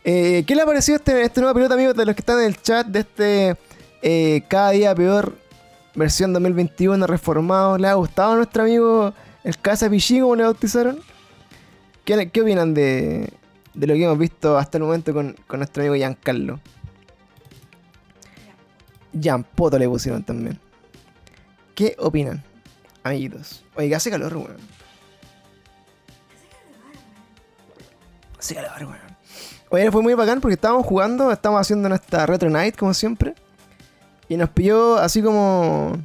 [0.05, 2.47] Eh, ¿Qué le ha parecido este, este nuevo piloto, amigos, de los que están en
[2.47, 3.57] el chat de este
[4.01, 5.37] eh, Cada día peor
[5.95, 7.77] versión 2021 reformado?
[7.79, 9.13] ¿Le ha gustado a nuestro amigo
[9.45, 10.99] el Casa Pichí, como le bautizaron?
[12.09, 13.31] ¿Qué, opinan de,
[13.75, 16.59] de lo que hemos visto hasta el momento con, con nuestro amigo Giancarlo?
[19.55, 20.59] Poto le pusieron también.
[21.75, 22.43] ¿Qué opinan,
[23.03, 23.63] amiguitos?
[23.77, 24.57] Que hace calor, weón.
[28.39, 29.19] Hace calor, weón.
[29.69, 33.35] Oye, fue muy bacán porque estábamos jugando, estábamos haciendo nuestra Retro Night, como siempre.
[34.31, 35.99] Y nos pilló así como.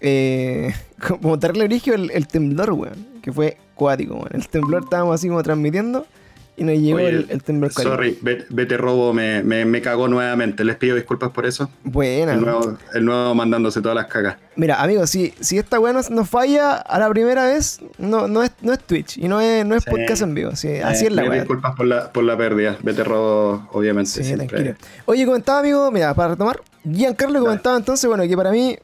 [0.00, 0.74] Eh,
[1.20, 3.20] como terrible origen el, el temblor, weón.
[3.22, 4.28] Que fue cuático, weón.
[4.32, 6.06] El temblor estábamos así como transmitiendo.
[6.54, 7.94] Y nos llegó Oye, el, el temblor cuático.
[7.94, 8.18] Sorry,
[8.50, 10.64] Vete Robo me, me, me cagó nuevamente.
[10.64, 11.70] Les pido disculpas por eso.
[11.82, 12.34] Buena.
[12.34, 14.36] El nuevo, el nuevo mandándose todas las cagas.
[14.56, 18.52] Mira, amigos, si, si esta weá nos, falla a la primera vez, no, no, es,
[18.60, 19.90] no es Twitch y no es, no es Sí.
[19.90, 20.54] podcast en vivo.
[20.54, 21.38] sí, así Eh, es la weá.
[21.40, 22.76] Disculpas por la, por la pérdida.
[22.82, 24.10] Vete Robo, obviamente.
[24.10, 24.46] Sí, siempre.
[24.46, 24.76] tranquilo.
[25.06, 28.76] Oye, comentaba, amigo, mira, para retomar, Giancarlo comentaba entonces, bueno, que para mí,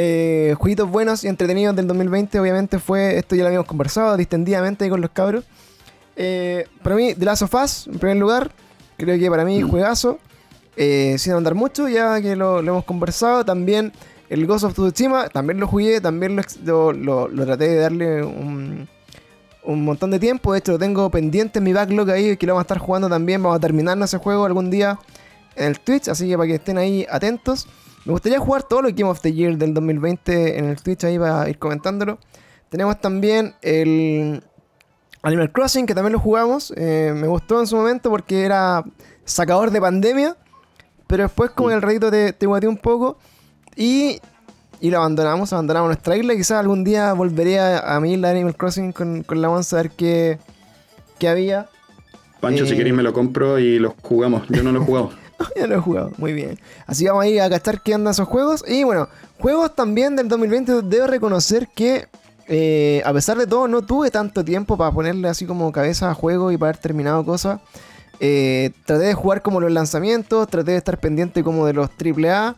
[0.00, 4.88] eh, jueguitos buenos y entretenidos del 2020, obviamente fue, esto ya lo habíamos conversado distendidamente
[4.88, 5.42] con los cabros.
[6.14, 8.52] Eh, para mí, The Last of Us, en primer lugar,
[8.96, 9.68] creo que para mí, Mm.
[9.68, 10.20] juegazo,
[10.76, 13.92] eh, sin andar mucho, ya que lo, lo hemos conversado, también
[14.28, 18.86] el Ghost of Tsushima, también lo jugué, también lo, traté de darle un,
[19.64, 20.52] un montón de tiempo.
[20.52, 23.08] De hecho, lo tengo pendiente en mi backlog ahí, que lo vamos a estar jugando
[23.08, 23.42] también.
[23.42, 24.96] Vamos a terminar ese juego algún día
[25.56, 27.66] en el Twitch, así que para que estén ahí atentos.
[28.04, 31.18] Me gustaría jugar todos los Game of the Year del 2020 en el Twitch ahí
[31.18, 32.18] para ir comentándolo.
[32.70, 34.42] Tenemos también el
[35.22, 36.72] Animal Crossing, que también lo jugamos.
[36.76, 38.84] Eh, me gustó en su momento porque era
[39.24, 40.36] sacador de pandemia.
[41.06, 41.72] Pero después, como Mm.
[41.72, 43.18] en el ratito te, te guateé un poco.
[43.76, 44.20] Y,
[44.80, 46.34] y lo abandonamos, abandonamos nuestra isla.
[46.34, 49.82] Quizás algún día volveré a, a mi isla Animal Crossing con, con la onza a
[49.82, 50.38] ver qué,
[51.18, 51.68] qué había.
[52.40, 54.42] Pancho, Eh, si queréis me lo compro y los jugamos.
[54.48, 55.10] Yo no lo he jugado.
[55.56, 56.58] ya lo he jugado, muy bien.
[56.86, 58.64] Así vamos a ir a cachar qué andan esos juegos.
[58.66, 60.82] Y bueno, juegos también del 2020.
[60.82, 62.08] Debo reconocer que,
[62.48, 66.14] eh, a pesar de todo, no tuve tanto tiempo para ponerle así como cabeza a
[66.14, 67.60] juego y para haber terminado cosas.
[68.20, 72.56] Eh, traté de jugar como los lanzamientos, traté de estar pendiente como de los AAA.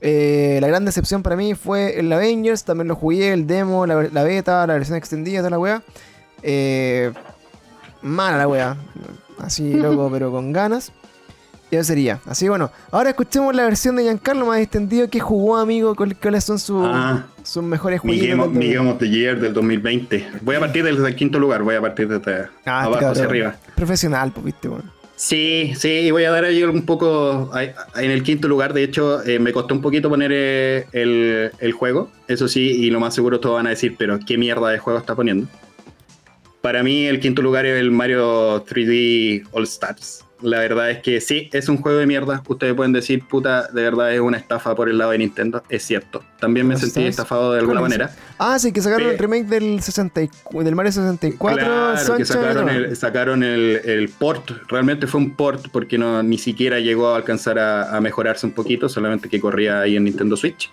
[0.00, 3.96] Eh, la gran decepción para mí fue el Avengers, también lo jugué, el demo, la,
[3.96, 5.82] beta, la versión extendida, toda la weá.
[6.42, 7.12] Eh,
[8.02, 8.76] mala la weá.
[9.38, 10.92] Así loco, pero con ganas.
[11.70, 12.18] Y eso sería.
[12.26, 15.94] Así que bueno, ahora escuchemos la versión de Giancarlo más extendido que jugó, amigo.
[15.94, 18.18] cuál- ¿Cuáles son sus, Ah, sus mejores juegos?
[18.50, 20.26] Mi Game of the Year del 2020.
[20.40, 21.62] Voy a partir desde el quinto lugar.
[21.62, 23.30] Voy a partir desde Ah, abajo este hacia cabrón.
[23.30, 23.56] arriba.
[23.76, 24.90] Profesional, pues, viste, weón.
[25.16, 27.50] Sí, sí, y voy a dar ahí un poco
[27.96, 28.72] en el quinto lugar.
[28.72, 32.88] De hecho, eh, me costó un poquito poner eh, el, el juego, eso sí, y
[32.90, 35.48] lo más seguro todos van a decir, pero ¿qué mierda de juego está poniendo?
[36.60, 40.24] Para mí, el quinto lugar es el Mario 3D All Stars.
[40.40, 42.42] La verdad es que sí, es un juego de mierda.
[42.46, 45.62] Ustedes pueden decir, puta, de verdad es una estafa por el lado de Nintendo.
[45.68, 46.22] Es cierto.
[46.38, 48.14] También me sentí estafado de alguna manera.
[48.38, 51.58] Ah, sí, que sacaron el remake del, 64, del Mario 64.
[51.58, 52.72] Claro, que sacaron, ¿no?
[52.72, 54.50] el, sacaron el, el port.
[54.68, 58.52] Realmente fue un port porque no ni siquiera llegó a alcanzar a, a mejorarse un
[58.52, 60.70] poquito, solamente que corría ahí en Nintendo Switch.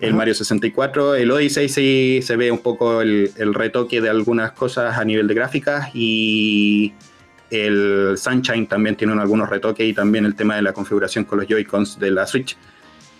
[0.00, 1.14] el Mario 64.
[1.14, 5.34] El Odyssey sí se ve un poco el, retoque de algunas cosas a nivel de
[5.34, 6.92] gráficas y
[7.50, 11.48] el Sunshine también tiene algunos retoques y también el tema de la configuración con los
[11.48, 12.56] Joy-Cons de la Switch.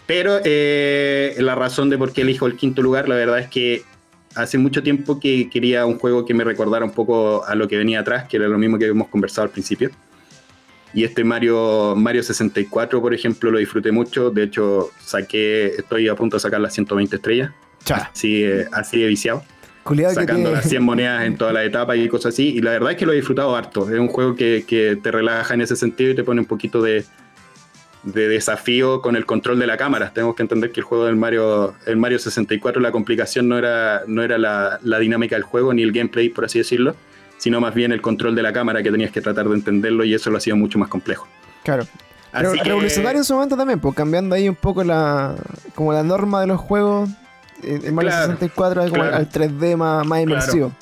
[0.06, 3.82] Pero eh, la razón de por qué elijo el quinto lugar, la verdad es que
[4.34, 7.76] hace mucho tiempo que quería un juego que me recordara un poco a lo que
[7.76, 9.90] venía atrás, que era lo mismo que hemos conversado al principio.
[10.94, 14.30] Y este Mario, Mario 64, por ejemplo, lo disfruté mucho.
[14.30, 17.50] De hecho, saqué, estoy a punto de sacar las 120 estrellas.
[17.90, 19.42] Así, eh, así de viciado.
[20.12, 22.48] Sacando las 100 monedas en todas las etapas y cosas así.
[22.48, 23.90] Y la verdad es que lo he disfrutado harto.
[23.90, 26.82] Es un juego que, que te relaja en ese sentido y te pone un poquito
[26.82, 27.04] de,
[28.06, 30.12] de desafío con el control de la cámara.
[30.14, 34.02] Tenemos que entender que el juego del Mario, el Mario 64, la complicación no era,
[34.06, 36.94] no era la, dinámica del juego ni el gameplay, por así decirlo,
[37.36, 40.14] sino más bien el control de la cámara que tenías que tratar de entenderlo y
[40.14, 41.26] eso lo hacía mucho más complejo.
[41.64, 41.84] Claro.
[42.32, 45.34] revolucionario en su momento también, pues cambiando ahí un poco la
[45.74, 47.10] como la norma de los juegos.
[47.62, 50.72] El Mario 64 es como al 3D más, más inmersivo.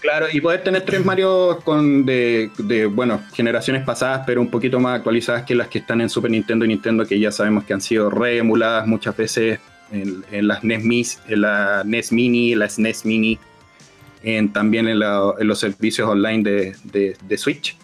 [0.00, 2.50] Claro, y poder tener tres Mario con de,
[2.90, 6.64] bueno, generaciones pasadas, pero un poquito más actualizadas que las que están en Super Nintendo
[6.64, 9.60] y Nintendo, que ya sabemos que han sido reemuladas muchas veces
[9.92, 13.38] en, las NES, en la NES Mini, la SNES Mini,
[14.22, 17.76] en, también en, los servicios online de, Switch.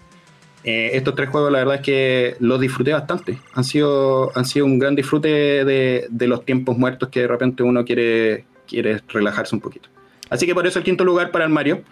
[0.66, 3.38] Eh, estos tres juegos, la verdad es que los disfruté bastante.
[3.54, 5.28] Han sido, han sido un gran disfrute
[5.64, 9.88] de, los tiempos muertos que de repente uno quiere, quiere relajarse un poquito.
[10.28, 11.82] Así que por eso el quinto lugar para el Mario.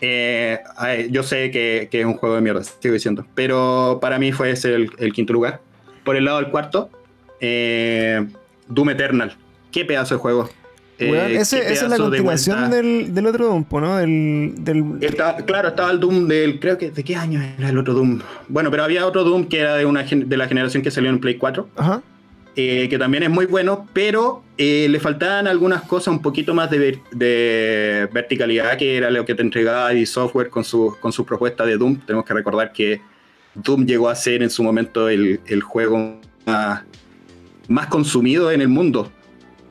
[0.00, 0.58] Eh,
[1.10, 3.24] yo sé que, es un juego de mierda, sigo diciendo.
[3.36, 5.60] Pero para mí fue ese el, quinto lugar.
[6.02, 6.90] Por el lado del cuarto,
[7.40, 8.26] eh,
[8.66, 9.36] Doom Eternal.
[9.70, 10.50] Qué pedazo de juego.
[11.00, 13.96] Eh, esa es la continuación del, otro Doom, ¿no?
[13.96, 14.54] Del,
[15.46, 16.60] claro, estaba el Doom del.
[16.60, 16.90] Creo que.
[16.90, 18.20] ¿De qué año era el otro Doom?
[18.48, 21.18] Bueno, pero había otro Doom que era de, una, de la generación que salió en
[21.20, 21.68] Play 4.
[21.76, 22.02] Ajá.
[22.56, 26.68] Eh, que también es muy bueno, pero eh, le faltaban algunas cosas un poquito más
[26.68, 31.64] de, verticalidad, que era lo que te entregaba ID Software con su, con su propuesta
[31.64, 32.00] de Doom.
[32.04, 33.00] Tenemos que recordar que
[33.54, 39.10] Doom llegó a ser en su momento el, juego más, consumido en el mundo.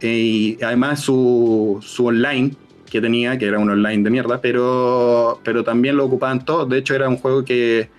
[0.01, 2.51] Eh, y además su, su, online
[2.89, 6.69] que tenía, que era un online de mierda, pero, pero también lo ocupaban todos.
[6.69, 7.89] De hecho, era un juego que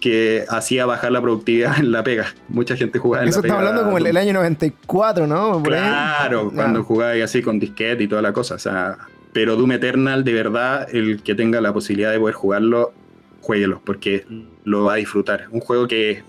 [0.00, 2.26] que hacía bajar la productividad en la pega.
[2.48, 3.54] Mucha gente jugaba en Eso la pega.
[3.54, 5.62] Eso está hablando como el, año 94, ¿no?
[5.62, 8.54] claro, cuando jugaba así con disquete y toda la cosa.
[8.54, 8.98] O sea,
[9.32, 12.92] pero Doom Eternal, de verdad, el que tenga la posibilidad de poder jugarlo,
[13.40, 14.26] jueguelo, porque
[14.64, 15.46] lo va a disfrutar.
[15.50, 16.22] Un juego que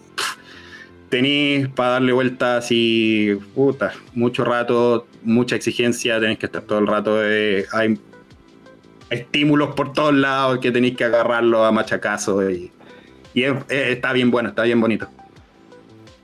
[1.10, 6.88] tenéis para darle vueltas y puta, mucho rato, mucha exigencia, tenéis que estar todo el
[6.88, 7.24] rato.
[7.24, 8.00] Eh, hay
[9.10, 12.72] estímulos por todos lados que tenéis que agarrarlo a machacazo y
[13.38, 15.08] y está bien bueno, está bien bonito.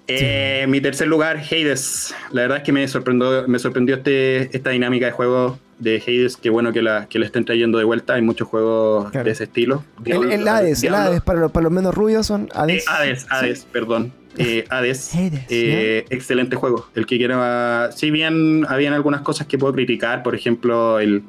[0.08, 2.16] Eh, mi tercer lugar, Hades.
[2.32, 6.38] La verdad es que me sorprendió, me sorprendió este, esta dinámica de juego de Hades.
[6.38, 8.16] Qué bueno que la, que estén trayendo de vuelta.
[8.16, 9.84] Hay muchos juegos de ese estilo.
[10.06, 12.84] el, Hades, el Hades, para, los, para los menos rubios son Hades.
[12.84, 14.14] Eh, Hades, Hades, perdón.
[14.38, 15.12] Eh, Hades.
[15.14, 16.88] excelente juego.
[16.96, 17.92] El que quiera.
[17.92, 21.24] Si bien habían algunas cosas que puedo criticar, por ejemplo, el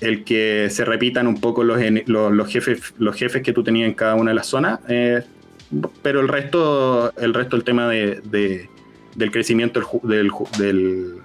[0.00, 3.94] el que se repitan un poco los, los, jefes, los jefes que tú tenías en
[3.94, 4.80] cada una de las zonas.
[4.88, 5.22] Eh,
[6.02, 8.68] pero el resto, el resto del tema de,
[9.16, 10.30] del crecimiento del,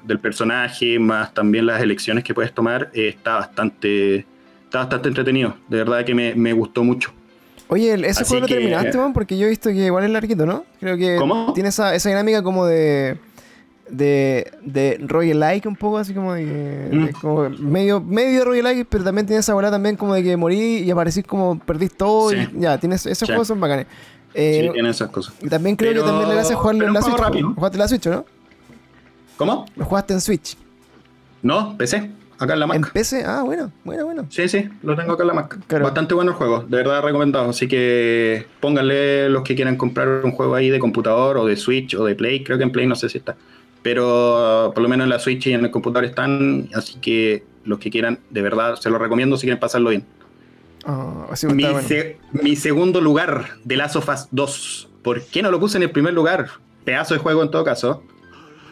[0.03, 4.25] del, personaje, más también las elecciones que puedes tomar, eh, está, bastante,
[4.65, 5.55] está bastante entretenido.
[5.67, 7.11] De verdad que me, me gustó mucho.
[7.67, 9.13] Oye, ese juego lo terminaste, man?
[9.13, 10.65] Porque yo he visto que igual es larguito, ¿no?
[10.79, 11.19] Creo que
[11.53, 13.17] tiene esa, esa dinámica como de
[13.91, 17.19] de, de roguelike un poco, así como de, mm.
[17.19, 20.89] como medio, medio roguelike, pero también tiene esa bola también como de que morí y
[20.91, 23.87] aparecís como perdís todo y ya, tienes, esos juegos son bacanes.
[24.33, 25.33] Eh, sí, tiene esas cosas.
[25.41, 27.15] Y también creo que también le hace jugarlo en la Switch.
[27.55, 28.25] ¿Jugaste en la Switch, no?
[29.37, 29.65] ¿Cómo?
[29.75, 30.57] ¿Lo jugaste en Switch?
[31.41, 32.77] No, PC, acá en la Mac.
[32.77, 33.23] ¿En PC?
[33.25, 34.27] Ah, bueno, bueno, bueno.
[34.29, 35.57] Sí, sí, lo tengo acá en la Mac.
[35.81, 37.49] Bastante bueno el juego, de verdad recomendado.
[37.49, 41.95] Así que pónganle los que quieran comprar un juego ahí de computador o de Switch
[41.95, 42.43] o de Play.
[42.43, 43.35] Creo que en Play no sé si está
[43.81, 47.79] pero por lo menos en la Switch y en el computador están, así que los
[47.79, 50.05] que quieran, de verdad, se los recomiendo si quieren pasarlo bien.
[50.85, 51.27] Ah,
[52.41, 54.89] mi, segundo lugar de Last of Us 2.
[55.03, 56.47] ¿Por qué no lo puse en el primer lugar?
[56.85, 58.03] Pedazo de juego en todo caso.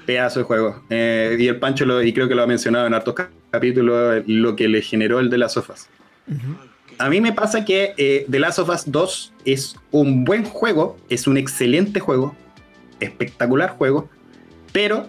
[0.05, 0.82] Pedazo de juego.
[0.89, 3.16] Eh, y el Pancho, lo, y creo que lo ha mencionado en hartos
[3.51, 5.88] capítulos, lo que le generó el de Last of Us.
[6.97, 10.97] A mí me pasa que eh, The Last of Us 2 es un buen juego,
[11.10, 12.36] es un excelente juego,
[12.99, 14.10] espectacular juego,
[14.72, 15.07] pero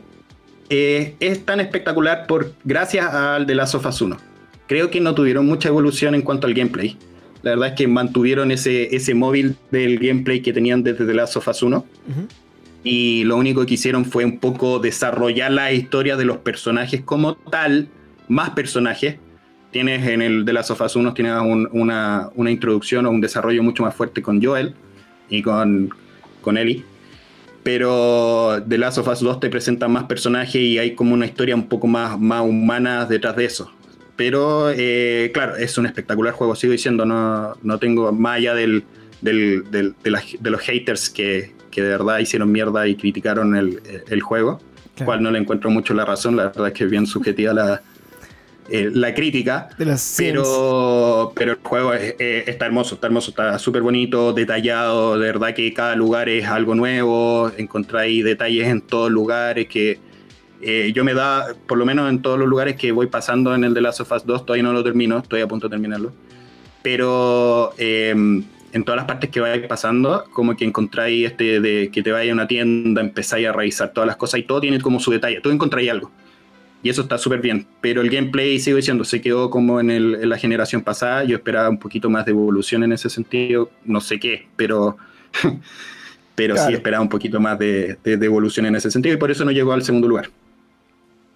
[0.68, 4.29] eh, es tan espectacular por gracias al de Last of Us 1.
[4.70, 6.96] Creo que no tuvieron mucha evolución en cuanto al gameplay.
[7.42, 11.36] La verdad es que mantuvieron ese, ese móvil del gameplay que tenían desde The Last
[11.36, 11.84] of Us 1.
[12.84, 17.34] y lo único que hicieron fue un poco desarrollar la historia de los personajes como
[17.34, 17.88] tal,
[18.28, 19.16] más personajes.
[19.72, 21.32] Tienes en el de las sofás 1 tienes
[21.72, 24.76] una, una, introducción o un desarrollo mucho más fuerte con Joel
[25.28, 25.92] y con,
[26.42, 26.84] con Ellie.
[27.64, 31.56] Pero de Last of Us 2 te presentan más personajes y hay como una historia
[31.56, 33.72] un poco más, más humana detrás de eso.
[34.20, 38.84] Pero eh, claro, es un espectacular juego, sigo diciendo, no, no tengo más allá del,
[39.22, 44.60] del, de, los haters que, que, de verdad hicieron mierda y criticaron el, el juego,
[45.06, 47.80] cual no le encuentro mucho la razón, la verdad es que es bien subjetiva la,
[48.68, 49.70] eh, la crítica,
[50.18, 55.72] pero, pero el juego está hermoso, está hermoso, está súper bonito, detallado, de verdad que
[55.72, 59.98] cada lugar es algo nuevo, encontráis detalles en todos lugares que
[60.62, 63.64] eh, yo me da, por lo menos en todos los lugares que voy pasando en
[63.64, 66.12] el de Last of Us 2, todavía no lo termino, estoy a punto de terminarlo,
[66.82, 67.72] pero...
[67.78, 68.42] Eh,
[68.72, 72.30] en todas las partes que vayas pasando, como que encontráis este de que te vaya
[72.30, 75.40] a una tienda, empezáis a revisar todas las cosas y todo tiene como su detalle,
[75.40, 76.10] tú encontráis algo.
[76.82, 77.66] Y eso está súper bien.
[77.80, 81.24] Pero el gameplay, sigo diciendo, se quedó como en, el, en, la generación pasada.
[81.24, 83.70] Yo esperaba un poquito más de evolución en ese sentido.
[83.84, 84.96] No sé qué, pero,
[86.34, 89.14] pero sí esperaba un poquito más de, de, evolución en ese sentido.
[89.14, 90.30] Y por eso no llegó al segundo lugar.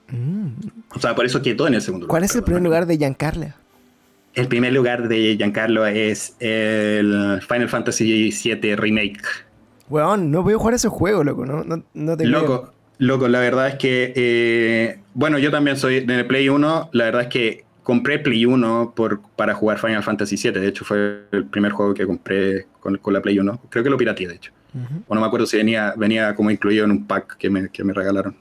[0.08, 0.48] Mm.
[0.94, 2.10] O sea, por eso quedó en el segundo lugar.
[2.10, 3.46] ¿Cuál es el primer lugar de Giancarlo?
[4.34, 9.22] El primer lugar de Giancarlo es el Final Fantasy VII Remake.
[9.88, 11.62] Weón, no voy a jugar ese juego, loco, ¿no?
[11.62, 14.12] No, no te Loco, loco, la verdad es que.
[14.16, 16.90] Eh, bueno, yo también soy de el Play 1.
[16.92, 20.60] La verdad es que compré Play 1 por, para jugar Final Fantasy VII.
[20.60, 23.60] De hecho, fue el primer juego que compré con, con la Play 1.
[23.68, 24.52] Creo que lo pirateé, de hecho.
[25.06, 27.84] O no me acuerdo si venía, venía como incluido en un pack que me, que
[27.84, 28.36] me regalaron.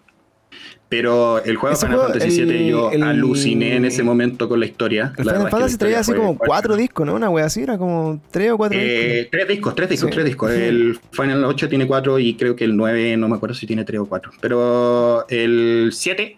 [0.90, 5.12] Pero el juego Final Fantasy VII yo aluciné en ese momento con la historia.
[5.18, 7.16] El Final Fantasy traía así como cuatro discos, ¿no?
[7.16, 9.32] Una wea así, era como tres o cuatro eh, discos.
[9.32, 10.52] Tres discos, tres discos, tres discos.
[10.52, 13.86] El Final 8 tiene cuatro y creo que el 9, no me acuerdo si tiene
[13.86, 14.32] tres o cuatro.
[14.40, 16.38] Pero el 7,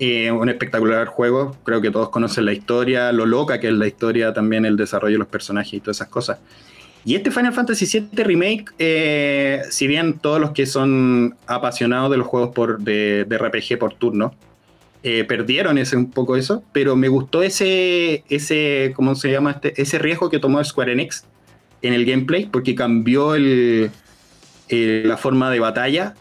[0.00, 1.56] eh, un espectacular juego.
[1.64, 5.14] Creo que todos conocen la historia, lo loca que es la historia, también el desarrollo
[5.14, 6.40] de los personajes y todas esas cosas.
[7.04, 12.16] Y este Final Fantasy VII Remake, eh, si bien todos los que son apasionados de
[12.16, 14.34] los juegos por, de, RPG por turno,
[15.02, 19.50] eh, perdieron ese, un poco eso, pero me gustó ese, ese, ¿cómo se llama?
[19.52, 21.24] Este, ese riesgo que tomó Square Enix
[21.82, 23.90] en el gameplay, porque cambió el,
[24.68, 26.14] la forma de batalla,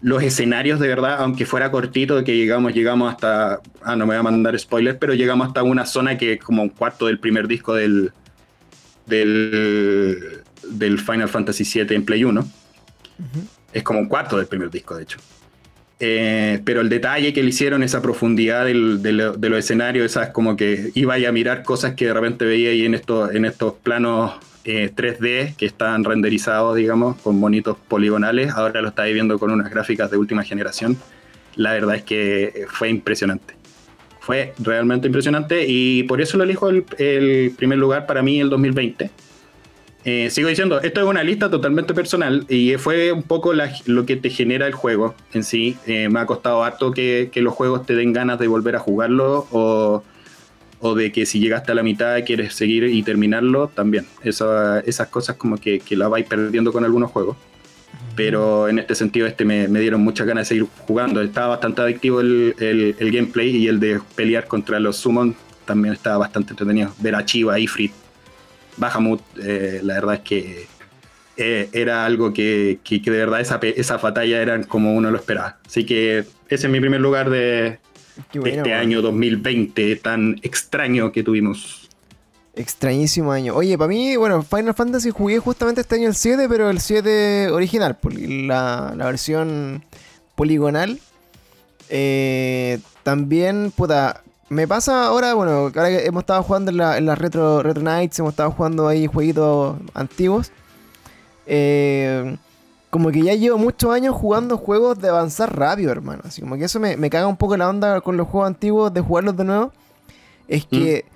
[0.00, 4.20] los escenarios de verdad, aunque fuera cortito, que llegamos, llegamos hasta, ah, no me voy
[4.20, 7.46] a mandar spoilers, pero llegamos hasta una zona que es como un cuarto del primer
[7.46, 8.10] disco del,
[9.06, 12.48] del, del Final Fantasy VII en Play 1.
[13.72, 15.18] Es como un cuarto del primer disco, de hecho.
[16.00, 20.56] Eh, pero el detalle que le hicieron, esa profundidad del, de los escenarios, esas como
[20.56, 24.32] que iba a mirar cosas que de repente veía ahí en estos, en estos planos
[24.64, 28.52] 3D eh, que están renderizados, digamos, con bonitos poligonales.
[28.52, 30.96] Ahora lo está viendo con unas gráficas de última generación.
[31.56, 33.54] La verdad es que fue impresionante.
[34.24, 39.10] Fue realmente impresionante y por eso lo elijo el, primer lugar para mí el 2020.
[40.06, 44.16] Eh, sigo diciendo, esto es una lista totalmente personal y fue un poco lo que
[44.16, 45.76] te genera el juego en sí.
[45.86, 49.46] Eh, me ha costado harto que, los juegos te den ganas de volver a jugarlo
[49.50, 50.02] o,
[50.94, 54.06] de que si llegaste a la mitad quieres seguir y terminarlo también.
[54.22, 57.36] esas cosas como que, que las vais perdiendo con algunos juegos
[58.14, 61.20] pero en este sentido este me, dieron muchas ganas de seguir jugando.
[61.20, 65.34] Estaba bastante adictivo el, el, gameplay y el de pelear contra los summon
[65.64, 66.92] también estaba bastante entretenido.
[66.98, 67.92] Ver a Chiva, Ifrit,
[68.76, 70.66] Bahamut, eh, la verdad es que
[71.36, 75.58] eh, era algo que, que, de verdad esa, esa batalla eran como uno lo esperaba.
[75.66, 77.78] Así que ese es mi primer lugar de,
[78.32, 81.83] este año 2020 tan extraño que tuvimos.
[82.56, 83.54] Extrañísimo año.
[83.56, 87.50] Oye, para mí, bueno, Final Fantasy jugué justamente este año el 7, pero el 7
[87.50, 87.98] original,
[88.46, 89.84] la, la versión
[90.36, 91.00] poligonal.
[91.88, 97.14] Eh, también, puta, me pasa ahora, bueno, ahora que hemos estado jugando en las la
[97.16, 100.52] retro, retro Nights, hemos estado jugando ahí jueguitos antiguos.
[101.46, 102.36] Eh,
[102.90, 106.22] como que ya llevo muchos años jugando juegos de avanzar rápido, hermano.
[106.24, 108.94] Así como que eso me, me caga un poco la onda con los juegos antiguos
[108.94, 109.72] de jugarlos de nuevo.
[110.46, 111.13] Es que mm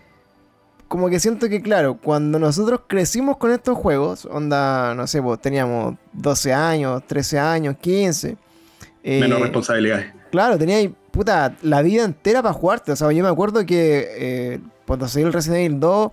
[0.88, 5.38] como que siento que, claro, cuando nosotros crecimos con estos juegos, onda, no sé, pues
[5.40, 8.36] teníamos 12 años, 13 años, 15.
[9.04, 10.06] Eh, Menos responsabilidades.
[10.30, 12.92] Claro, teníais, puta, la vida entera para jugarte.
[12.92, 16.10] O sea, yo me acuerdo que eh, cuando salió el Resident Evil 2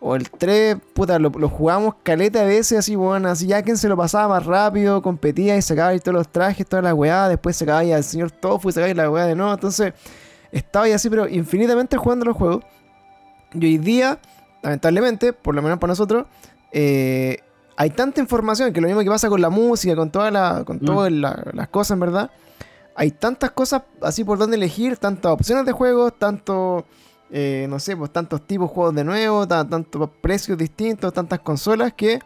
[0.00, 3.88] o el 3, puta, lo, jugamos caleta de veces así, bueno, así ya quien se
[3.88, 7.56] lo pasaba más rápido, competía y sacaba y todos los trajes, toda la weá, después
[7.56, 9.54] sacaba y al señor Tofu y sacaba la weá de nuevo.
[9.54, 9.92] Entonces,
[10.50, 12.64] estaba ahí así, pero infinitamente jugando los juegos.
[13.54, 14.18] Y hoy día,
[14.62, 16.26] lamentablemente, por lo menos para nosotros,
[16.72, 17.38] eh,
[17.76, 20.76] hay tanta información que lo mismo que pasa con la música, con todas la, con
[20.76, 20.84] Mm.
[20.84, 22.30] todas la- las cosas, en verdad.
[22.94, 26.86] Hay tantas cosas así por donde elegir, tantas opciones de juegos, tanto,
[27.30, 31.40] eh, no sé, pues tantos tipos de juegos de nuevo, ta- tantos precios distintos, tantas
[31.40, 32.18] consolas que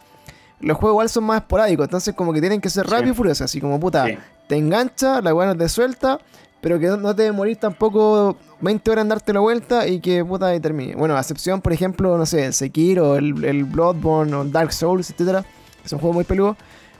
[0.61, 1.85] los juegos igual son más esporádicos.
[1.87, 2.93] Entonces, como que tienen que ser Sí.
[2.93, 3.43] rápido y furiosos.
[3.47, 4.17] Así como, puta, Sí.
[4.49, 6.19] te engancha, la weá no te suelta,
[6.61, 10.25] pero que no, no te morir tampoco 20 horas en darte la vuelta y que
[10.25, 10.95] puta y termine.
[10.95, 15.45] Bueno, a excepción, por ejemplo, no sé, Sekiro, el, el Bloodborne o Dark Souls, etcétera,
[15.83, 16.57] que son juegos muy peludos.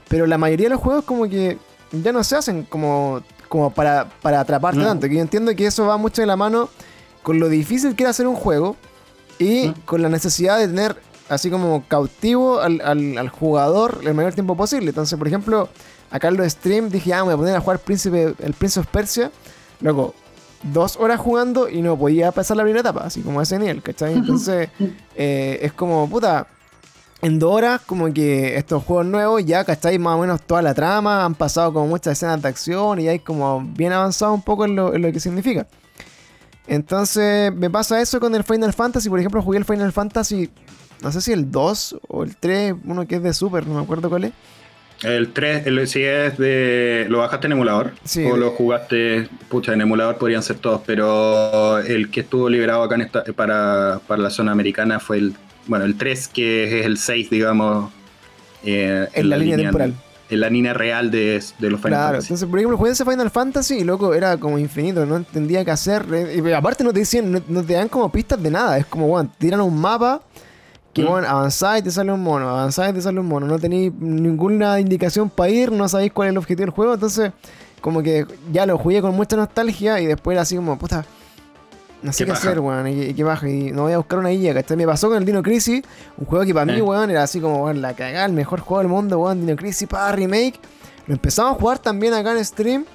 [0.07, 1.57] Pero la mayoría de los juegos como que
[1.91, 4.85] ya no se hacen como, como para, para atraparte No.
[4.87, 5.07] tanto.
[5.07, 6.69] Que yo entiendo que eso va mucho de la mano
[7.23, 8.75] con lo difícil que era hacer un juego
[9.39, 9.73] y Mm.
[9.85, 10.95] con la necesidad de tener
[11.29, 14.89] así como cautivo al, al- al jugador el mayor tiempo posible.
[14.89, 15.69] Entonces, por ejemplo,
[16.09, 18.79] acá en los stream dije, ah, me voy a poner a jugar Príncipe, el Prince
[18.79, 19.31] of Persia.
[19.79, 20.13] Luego,
[20.63, 24.13] dos horas jugando y no podía pasar la primera etapa, así como ese nivel, ¿cachai?
[24.13, 24.69] Entonces,
[25.15, 26.47] eh, es como, puta,
[27.21, 29.99] en dos horas, como que estos juegos nuevos ya, ¿cachai?
[29.99, 33.11] Más o menos toda la trama, han pasado como muchas escenas de acción y ya
[33.11, 35.67] hay como bien avanzado un poco en lo, en lo que significa.
[36.67, 39.09] Entonces, me pasa eso con el Final Fantasy.
[39.09, 40.49] Por ejemplo, jugué el Final Fantasy,
[41.01, 43.81] no sé si el 2 o el 3, uno que es de Super, no me
[43.81, 44.33] acuerdo cuál es.
[45.03, 47.07] El 3, el, si es de.
[47.09, 47.91] ¿Lo bajaste en emulador?
[48.03, 48.23] Sí.
[48.25, 49.27] O lo jugaste.
[49.49, 53.99] Pucha, en emulador podrían ser todos, pero el que estuvo liberado acá en esta, para,
[54.07, 55.33] para la zona americana fue el.
[55.67, 57.91] Bueno, el 3, que es el 6, digamos.
[58.63, 59.93] eh, En la línea temporal.
[60.29, 62.27] En la línea real de, de los Final Claro, Fantasy.
[62.27, 65.71] entonces, por ejemplo, jugué ese Final Fantasy y loco, era como infinito, no entendía qué
[65.71, 66.05] hacer.
[66.33, 68.77] Y aparte, no te decían, no, no te dan como pistas de nada.
[68.77, 70.21] Es como, bueno, tiran un mapa
[70.93, 71.07] que, Mm.
[71.07, 73.47] bueno, avanzáis y te sale un mono, avanzáis y te sale un mono.
[73.47, 76.93] No tenéis ninguna indicación para ir, no sabéis cuál es el objetivo del juego.
[76.93, 77.31] Entonces,
[77.81, 81.05] como que ya lo jugué con mucha nostalgia y después era así como, puta.
[82.03, 83.47] No sé Qué hacer, weón, y, y qué baja.
[83.47, 84.75] Y no voy a buscar una guía, ¿cachai?
[84.75, 85.83] Me pasó con el Dino Crisis,
[86.17, 88.79] un juego que para mí, weón, era así como, weón, la cagada, el mejor juego
[88.79, 90.59] del mundo, weón, Dino Crisis para remake.
[91.05, 92.85] Lo empezamos a jugar también acá en stream.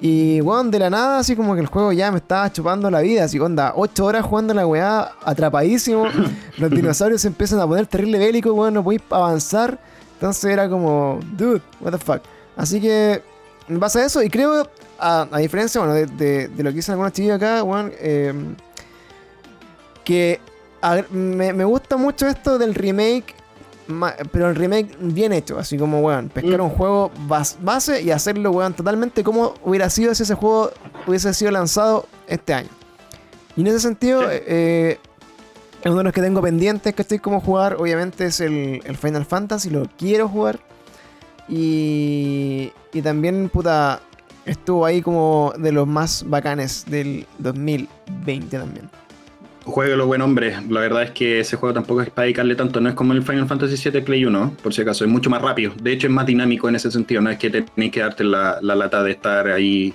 [0.00, 3.00] Y, weón, de la nada, así como que el juego ya me estaba chupando la
[3.00, 3.24] vida.
[3.24, 6.04] Así, onda, 8 horas jugando la weá, atrapadísimo.
[6.58, 9.78] Los dinosaurios se empiezan a poner terrible bélicos, weón, no podéis avanzar.
[10.14, 12.20] Entonces era como, dude, what the fuck.
[12.56, 13.22] Así que
[13.68, 14.68] me pasa eso y creo,
[14.98, 18.32] a, a diferencia, bueno, de, de- de lo que dicen algunos chiquillos acá, weón, eh,
[20.04, 20.40] que
[20.82, 23.45] a- me, me gusta mucho esto del remake, ma-
[24.32, 26.64] pero el remake bien hecho, así como, weón, pescar Mm.
[26.64, 30.70] un juego bas- base y hacerlo, weón, totalmente como hubiera sido si ese juego
[31.06, 32.68] hubiese sido lanzado este año.
[33.56, 34.28] Y en ese sentido, Sí.
[34.32, 34.98] eh,
[35.82, 38.96] es uno de los que tengo pendientes que estoy como jugar, obviamente es el, el
[38.96, 40.58] Final Fantasy, lo quiero jugar.
[41.48, 44.00] Y, y también, puta,
[44.44, 48.90] estuvo ahí como de los más bacanes del 2020 también.
[49.66, 50.56] Jueguelo, buen hombre.
[50.70, 52.80] La verdad es que ese juego tampoco es para dedicarle tanto.
[52.80, 55.04] No es como el Final Fantasy VII Play 1, por si acaso.
[55.04, 55.72] Es mucho más rápido.
[55.82, 57.20] De hecho, es más dinámico en ese sentido.
[57.20, 59.92] No es que tenéis que darte la, la lata de estar ahí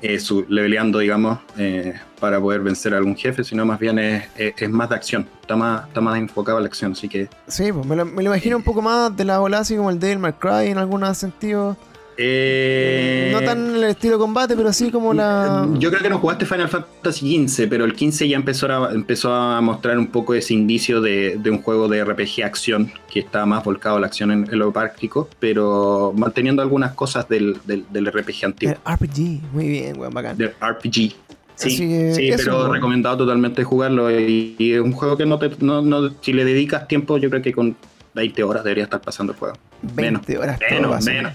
[0.00, 4.24] eh, su- leveleando, digamos, eh, para poder vencer a algún jefe, sino más bien es,
[4.36, 5.26] es- es más de acción.
[5.40, 6.92] Está más, está más enfocado a la acción.
[6.92, 9.58] Así que Sí, pues me lo, me lo imagino un poco más de la ola
[9.58, 11.76] así como el Devil May Cry en algunos sentidos.
[12.16, 15.66] Eh, no tan el estilo combate, pero sí como la.
[15.78, 19.32] Yo creo que no jugaste Final Fantasy XV, pero el 15 ya empezó a, empezó
[19.34, 23.46] a mostrar un poco ese indicio de, de un juego de RPG acción que está
[23.46, 27.84] más volcado a la acción en, en lo práctico, pero manteniendo algunas cosas del, del,
[27.90, 30.36] del RPG antiguo, El RPG, muy bien, weón, bacán.
[30.36, 31.14] del RPG.
[31.54, 35.80] Sí, sí, pero recomendado totalmente jugarlo y, y es un juego que no te, no,
[35.80, 37.76] no- si le dedicas tiempo, yo creo que con
[38.14, 39.56] 20 horas debería estar pasando el juego.
[39.82, 41.32] 20 horas todo Menos, menos.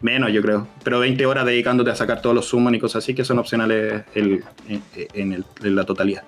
[0.00, 0.66] Menos, yo creo.
[0.82, 4.02] Pero 20 horas dedicándote a sacar todos los summons y cosas así que son opcionales
[4.14, 4.82] el- en,
[5.14, 6.22] en el- en la totalidad.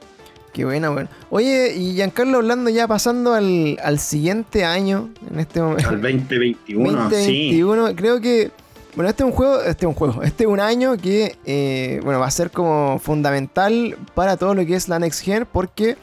[0.52, 1.08] Qué buena, weón.
[1.30, 5.88] Oye, y Giancarlo hablando ya pasando al, al siguiente año, en este momento.
[5.88, 7.56] Al 2021, sí.
[7.56, 8.50] 2021, creo que.
[8.94, 12.00] Bueno, este es un juego, este es un juego, este es un año que, eh,
[12.04, 15.96] bueno, va a ser como fundamental para todo lo que es la Next Gen, porque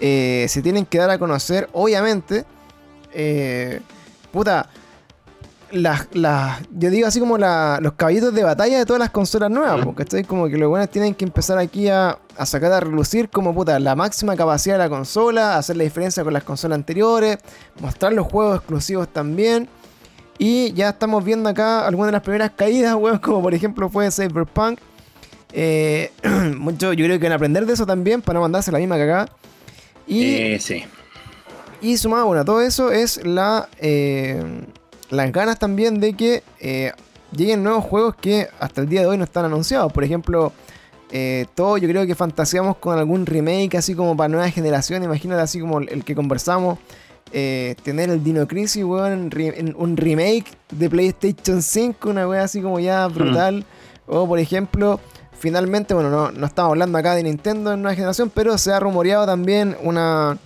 [0.00, 2.46] eh, se tienen que dar a conocer, obviamente,
[3.12, 3.80] eh,
[4.32, 4.70] puta,
[5.72, 9.50] las, las, yo digo así como la- los caballitos de batalla de todas las consolas
[9.50, 12.80] nuevas, porque estoy como que los buenos tienen que empezar aquí a, a sacar a
[12.80, 16.76] relucir como puta la máxima capacidad de la consola, hacer la diferencia con las consolas
[16.76, 17.38] anteriores,
[17.80, 19.68] mostrar los juegos exclusivos también.
[20.38, 24.10] Y ya estamos viendo acá algunas de las primeras caídas, weón, como por ejemplo fue
[24.10, 24.78] Cyberpunk.
[25.52, 26.10] Eh,
[26.56, 28.96] mucho, yo creo que van a aprender de eso también para no mandarse la misma
[28.96, 29.28] cagada.
[30.06, 30.84] Y, Eh, sí.
[31.82, 34.42] y sumado bueno, a todo eso es la eh,
[35.10, 36.92] las ganas también de que eh,
[37.36, 39.92] lleguen nuevos juegos que hasta el día de hoy no están anunciados.
[39.92, 40.52] Por ejemplo,
[41.10, 45.02] eh, todo yo creo que fantaseamos con algún remake así como para nueva generación.
[45.02, 46.78] Imagínate así como el que conversamos.
[47.32, 52.60] eh, tener el Dino Crisis, weón, en un remake de PlayStation 5, una weá así
[52.60, 53.64] como ya brutal.
[54.06, 54.98] O por ejemplo,
[55.38, 58.80] finalmente, bueno, no, no, estamos hablando acá de Nintendo en una generación, pero se ha
[58.80, 60.38] rumoreado también una,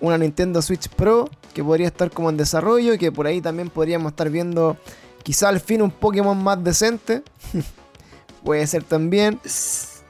[0.00, 1.28] una Nintendo Switch Pro
[1.58, 4.76] que podría estar como en desarrollo y que por ahí también podríamos estar viendo
[5.24, 7.24] quizá al fin un Pokémon más decente.
[8.44, 9.40] Puede ser también.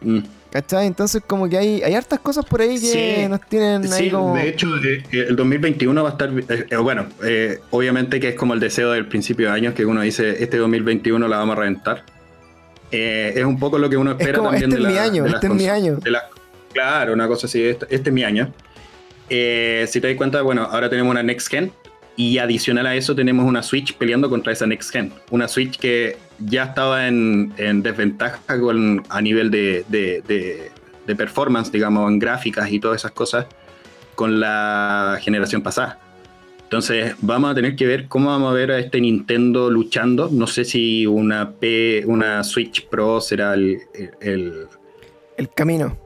[0.02, 0.18] Mm.
[0.50, 0.86] ¿Cachai?
[0.86, 4.66] Entonces como que hay, hay hartas cosas por ahí que nos tienen sí, de hecho
[4.76, 7.06] eh, el 2021 va a estar, eh, eh, bueno,
[7.70, 11.28] obviamente que es como el deseo del principio de año, que uno dice, este 2021
[11.28, 12.04] la vamos a reventar.
[12.90, 15.52] es un poco lo que uno espera también este de, es mi año, este es
[15.54, 15.98] mi año.
[16.74, 18.52] claro, una cosa así, este, este es mi año.
[19.28, 21.72] Si te das cuenta, bueno, ahora tenemos una Next Gen
[22.18, 25.12] y adicional a eso tenemos una Switch peleando contra esa Next Gen.
[25.30, 28.40] Una Switch que ya estaba en, desventaja
[29.08, 30.72] a nivel de,
[31.16, 33.46] performance, digamos, en gráficas y todas esas cosas
[34.16, 36.00] con la generación pasada.
[36.64, 40.28] Entonces vamos a tener que ver cómo vamos a ver a este Nintendo luchando.
[40.30, 43.78] No sé si una P, una Switch Pro será el,
[44.20, 44.66] el,
[45.36, 45.96] el camino.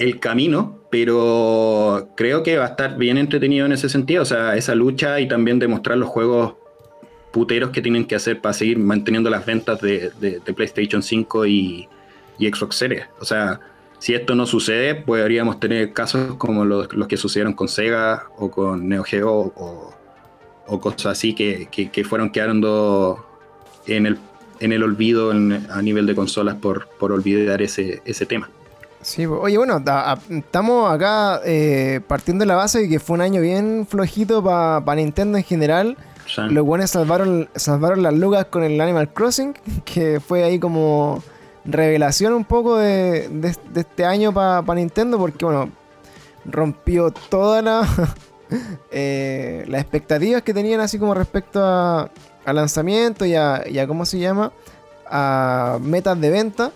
[0.00, 4.22] El camino, pero creo que va a estar bien entretenido en ese sentido.
[4.22, 6.54] O sea, esa lucha y también demostrar los juegos
[7.32, 10.10] puteros que tienen que hacer para seguir manteniendo las ventas de,
[10.56, 11.88] PlayStation 5 y,
[12.38, 13.04] Xbox Series.
[13.20, 13.60] O sea,
[13.98, 18.88] si esto no sucede, podríamos tener casos como los, que sucedieron con Sega o con
[18.88, 23.26] Neo Geo o, cosas así que, fueron quedando
[23.86, 24.18] en el,
[24.60, 28.48] en el olvido a nivel de consolas por, olvidar ese tema.
[29.02, 29.82] Sí, oye, bueno,
[30.28, 34.94] estamos acá eh, partiendo de la base de que fue un año bien flojito para
[34.94, 35.96] Nintendo en general.
[36.36, 41.22] Los buenos salvaron, salvaron las lucas con el Animal Crossing, que fue ahí como
[41.64, 45.70] revelación un poco de, este año para Nintendo, porque bueno,
[46.44, 47.88] rompió todas la,
[48.90, 52.10] eh, las expectativas que tenían así como respecto a,
[52.46, 54.52] lanzamiento y a, y a, ¿cómo se llama?
[55.08, 56.72] A metas de venta.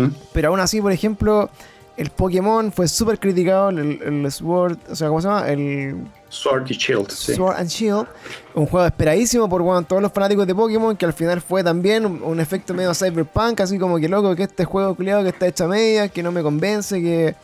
[0.00, 0.14] ¿Mm?
[0.32, 1.50] Pero aún así, por ejemplo,
[1.96, 5.48] el Pokémon fue súper criticado, el, Sword, o sea, ¿cómo se llama?
[5.48, 5.96] El
[6.30, 7.10] Sword and Shield.
[7.10, 8.06] Sword and Shield,
[8.54, 12.40] un juego esperadísimo por todos los fanáticos de Pokémon, que al final fue también un,
[12.40, 15.68] efecto medio cyberpunk, así como que loco, que este juego culiado que está hecho a
[15.68, 17.34] medias, que no me convence, que,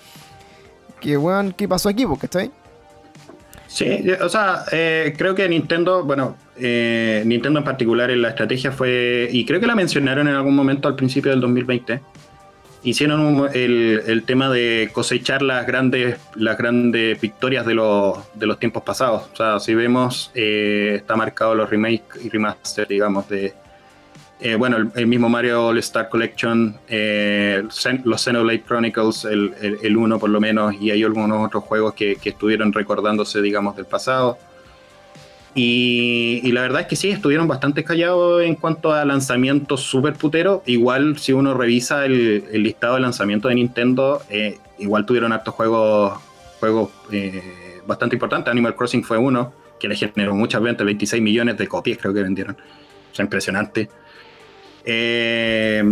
[1.00, 2.06] que weón, ¿qué pasó aquí?
[2.34, 2.50] Ahí.
[3.66, 8.72] Sí, o sea, eh, creo que Nintendo, bueno, eh, Nintendo en particular en la estrategia
[8.72, 12.00] fue, y creo que la mencionaron en algún momento al principio del 2020,
[12.86, 18.84] hicieron el, tema de cosechar las grandes, las grandes victorias de los, de los tiempos
[18.84, 19.28] pasados.
[19.32, 23.54] O sea, si vemos, eh, está marcado los remakes y remaster, digamos, de.
[24.38, 27.64] Eh, bueno, el, mismo Mario All Star Collection, eh,
[28.04, 32.16] los Xenoblade Chronicles, el, el, uno por lo menos, y hay algunos otros juegos que,
[32.16, 34.38] que estuvieron recordándose, digamos, del pasado.
[35.58, 40.60] Y, la verdad es que sí, estuvieron bastante callados en cuanto a lanzamientos super puteros.
[40.66, 46.20] Igual, si uno revisa el, listado de lanzamientos de Nintendo, eh, igual tuvieron hartos juegos,
[46.60, 48.50] juegos eh, bastante importantes.
[48.50, 52.22] Animal Crossing fue uno que le generó muchas ventas, 26 millones de copias creo que
[52.22, 52.54] vendieron.
[52.54, 53.88] O sea, impresionante.
[54.84, 55.82] Eh,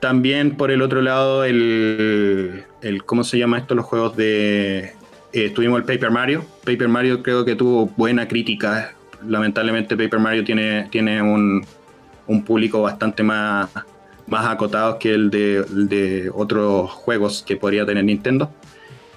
[0.00, 3.74] también por el otro lado, el, el, ¿cómo se llama esto?
[3.74, 4.94] Los juegos de
[5.34, 6.44] eh, tuvimos el Paper Mario.
[6.64, 8.94] Paper Mario creo que tuvo buena crítica.
[9.26, 11.66] Lamentablemente Paper Mario tiene, tiene un,
[12.46, 13.68] público bastante más,
[14.28, 18.48] más acotado que el de, otros juegos que podría tener Nintendo.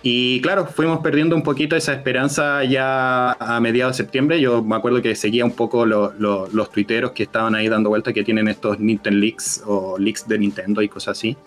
[0.02, 4.42] Y claro, fuimos perdiendo un poquito esa esperanza ya a mediados de septiembre.
[4.42, 8.24] Yo me acuerdo que seguía un poco los tuiteros que estaban ahí dando vueltas, que
[8.24, 11.38] tienen estos Nintendo Leaks o leaks de Nintendo y cosas así.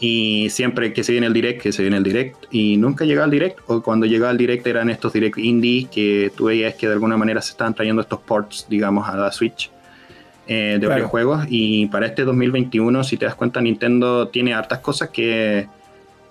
[0.00, 3.26] Y siempre que se viene el direct, que se viene el direct, y nunca llegaba
[3.26, 6.86] al direct, o cuando llegaba al direct eran estos direct indie que tú veías que
[6.86, 9.70] de alguna manera se estaban trayendo estos ports, digamos, a la Switch
[10.46, 11.44] eh, de varios juegos.
[11.48, 15.68] Y para este 2021, si te das cuenta, Nintendo tiene hartas cosas que,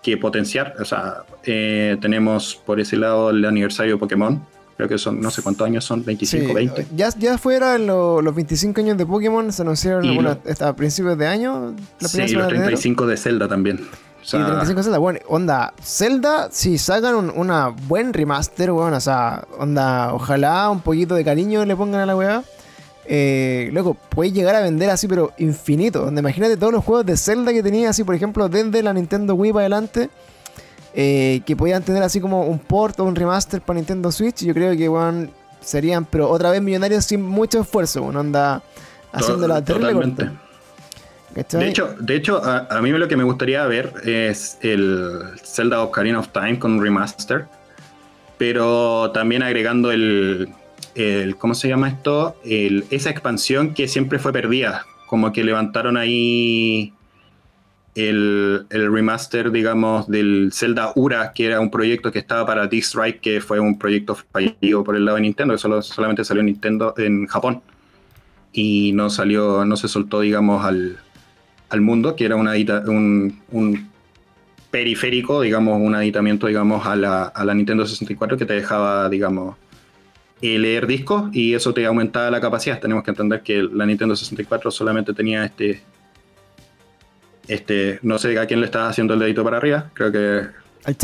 [0.01, 0.74] que potenciar.
[0.80, 4.43] O sea, eh, tenemos por ese lado el aniversario de Pokémon,
[4.80, 6.88] creo que son, no sé cuántos años son, 25, 20.
[6.95, 11.75] Ya, ya fuera los 25 años de Pokémon, se anunciaron a principios de año.
[11.99, 13.82] sí, los 35 de, Zelda también.
[14.21, 18.95] O sea, 35 de Zelda, bueno, onda, Zelda, si sacan un una buen remaster, bueno,
[18.95, 22.43] o sea, onda, ojalá un poquito de cariño le pongan a la weá.
[23.03, 26.05] Eh, loco, puede llegar a vender así, pero infinito.
[26.05, 29.36] Donde imagínate todos los juegos de Zelda que tenía, así, por ejemplo, desde la Nintendo
[29.36, 30.09] Wii para adelante
[30.93, 34.43] eh, que podían tener así como un port o un remaster para Nintendo Switch.
[34.43, 35.29] Yo creo que bueno,
[35.61, 38.03] serían, pero otra vez millonarios sin mucho esfuerzo.
[38.03, 38.61] Uno anda
[39.11, 40.29] haciendo la Totalmente.
[41.33, 46.19] De hecho, de hecho a, mí lo que me gustaría ver es el Zelda Ocarina
[46.19, 47.45] of Time con un remaster.
[48.37, 50.49] pero también agregando el,
[50.95, 52.35] el ¿cómo se llama esto?
[52.43, 56.93] El, esa expansión que siempre fue perdida, como que levantaron ahí
[57.95, 63.19] el, el, remaster, digamos, del Zelda Ura, que era un proyecto que estaba para D-Strike,
[63.19, 66.47] que fue un proyecto fallido por el lado de Nintendo, que solo, solamente salió en
[66.47, 67.61] Nintendo en Japón.
[68.51, 70.97] Y no salió, no se soltó, digamos, al,
[71.69, 73.89] al mundo, que era un, un
[74.71, 79.55] periférico, digamos, un aditamiento, digamos, a la, a la Nintendo 64 que te dejaba, digamos,
[80.41, 82.79] eh, leer discos y eso te aumentaba la capacidad.
[82.79, 85.81] Tenemos que entender que la Nintendo 64 solamente tenía este,
[87.50, 90.47] este, no sé a quién le estaba haciendo el dedito para arriba, creo que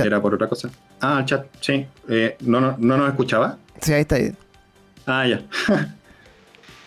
[0.03, 0.69] era por otra cosa.
[1.01, 1.85] Ah, el chat, sí.
[2.07, 3.57] Eh, ¿no, no, ¿No nos escuchaba?
[3.81, 4.17] Sí, ahí está.
[5.05, 5.41] Ah, ya.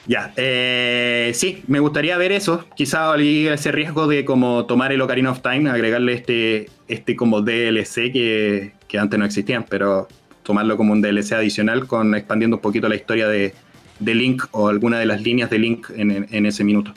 [0.06, 2.64] Ya, eh, sí, me gustaría ver eso.
[2.74, 8.10] Quizá ese riesgo de como tomar el Ocarina of Time, agregarle este, este como DLC
[8.10, 10.08] que, que antes no existían, pero
[10.44, 13.52] tomarlo como un DLC adicional con expandiendo un poquito la historia de,
[13.98, 16.94] de Link o alguna de las líneas de Link en, en ese minuto.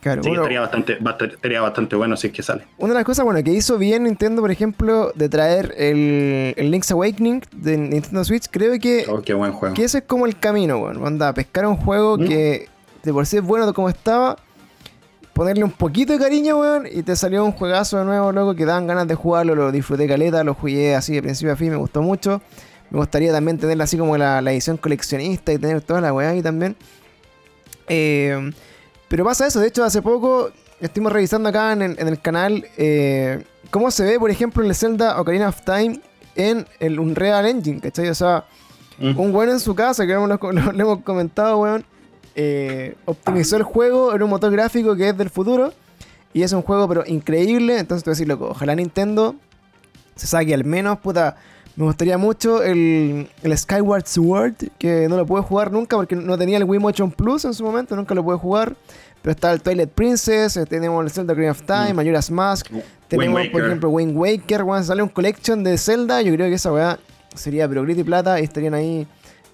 [0.00, 2.66] Claro, sí, estaría, bastante, estaría bastante bueno si es que sale.
[2.78, 6.70] Una de las cosas bueno, que hizo bien Nintendo, por ejemplo, de traer el, el
[6.70, 9.74] Link's Awakening de Nintendo Switch, creo que, oh, qué buen juego.
[9.74, 12.26] que ese es como el camino, bueno, anda, pescar un juego ¿Mm?
[12.26, 12.68] que
[13.02, 14.36] de por sí es bueno como estaba,
[15.34, 18.64] ponerle un poquito de cariño, weón, y te salió un juegazo de nuevo, loco, que
[18.64, 21.76] dan ganas de jugarlo, lo disfruté caleta, lo jugué así de principio a fin, me
[21.76, 22.40] gustó mucho.
[22.90, 26.30] Me gustaría también tenerla así como la, la edición coleccionista y tener toda la weá
[26.30, 26.74] ahí también.
[27.86, 28.50] Eh,
[29.10, 33.90] pero pasa eso, de hecho hace poco estuvimos revisando acá en, el canal eh, cómo
[33.90, 36.00] se ve, por ejemplo, en el Zelda Ocarina of Time
[36.36, 38.08] en el Unreal Engine, ¿cachai?
[38.08, 38.44] O sea,
[39.00, 39.18] mm.
[39.18, 41.84] un weón en su casa, que lo, hemos comentado, weón,
[42.36, 45.72] eh, optimizó el juego en un motor gráfico que es del futuro.
[46.32, 47.76] Y es un juego, pero increíble.
[47.76, 49.34] Entonces, te voy a decir, loco, ojalá Nintendo
[50.14, 51.36] se saque al menos, puta.
[51.80, 56.36] Me gustaría mucho el, el, Skyward Sword, que no lo pude jugar nunca porque no
[56.36, 58.76] tenía el Wii Motion Plus en su momento, nunca lo pude jugar.
[59.22, 61.96] Pero está el Twilight Princess, eh, tenemos el Zelda Green of Time, mm.
[61.96, 62.66] Majora's Mask,
[63.08, 66.70] tenemos por ejemplo Wind Waker, cuando sale un collection de Zelda, yo creo que esa
[66.70, 66.98] weá
[67.34, 69.06] sería pero y plata y estarían ahí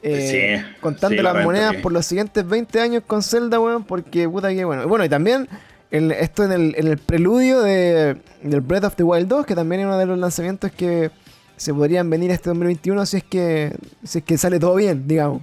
[0.03, 4.65] eh, contando las monedas por los siguientes 20 años con Zelda, weón, porque puta que
[4.65, 4.89] bueno.
[4.89, 5.49] Bueno, y también
[5.93, 9.83] esto en el, en el preludio de, del Breath of the Wild 2, que también
[9.83, 11.13] es uno de los lanzamientos que
[11.57, 13.73] se podrían venir este 2021 si es que,
[14.05, 15.43] si es que sale todo bien, digamos.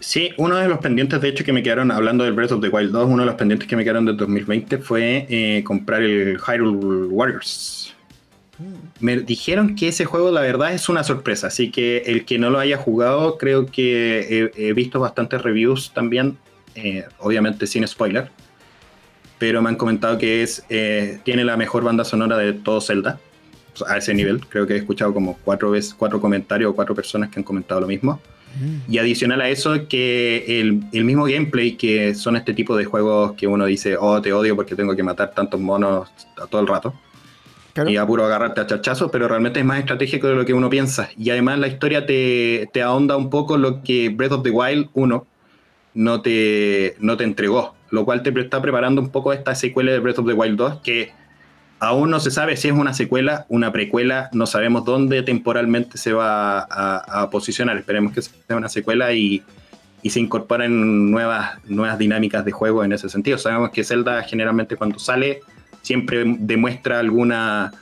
[0.00, 2.68] Sí, uno de los pendientes, de hecho, que me quedaron hablando del Breath of the
[2.68, 6.38] Wild 2, uno de los pendientes que me quedaron del 2020 fue eh, comprar el
[6.38, 7.94] Hyrule Warriors.
[9.00, 11.46] Me dijeron que ese juego, la verdad, es una sorpresa.
[11.46, 16.36] Así que el que no lo haya jugado, creo que he, visto bastantes reviews también,
[16.74, 18.30] eh, obviamente sin spoiler.
[19.38, 23.18] Pero me han comentado que es eh, tiene la mejor banda sonora de todo Zelda.
[23.86, 24.40] A ese nivel.
[24.46, 27.80] Creo que he escuchado como cuatro veces, cuatro comentarios o cuatro personas que han comentado
[27.80, 28.20] lo mismo.
[28.60, 28.92] Mm.
[28.92, 33.46] Y adicional a eso, que el, mismo gameplay, que son este tipo de juegos que
[33.46, 36.08] uno dice, oh, te odio porque tengo que matar tantos monos
[36.40, 36.94] a todo el rato.
[37.88, 41.10] Y apuro agarrarte a chachazos, pero realmente es más estratégico de lo que uno piensa.
[41.18, 44.90] Y además la historia te, te ahonda un poco lo que Breath of the Wild
[44.92, 45.26] 1
[45.94, 47.74] no te, no te entregó.
[47.90, 50.80] Lo cual te está preparando un poco esta secuela de Breath of the Wild 2,
[50.82, 51.12] que
[51.84, 56.14] Aún no se sabe si es una secuela, una precuela, no sabemos dónde temporalmente se
[56.14, 57.76] va a, posicionar.
[57.76, 59.42] Esperemos que sea una secuela y,
[60.02, 63.36] se incorporen nuevas, nuevas dinámicas de juego en ese sentido.
[63.36, 65.40] Sabemos que Zelda generalmente cuando sale
[65.82, 67.72] siempre demuestra alguna,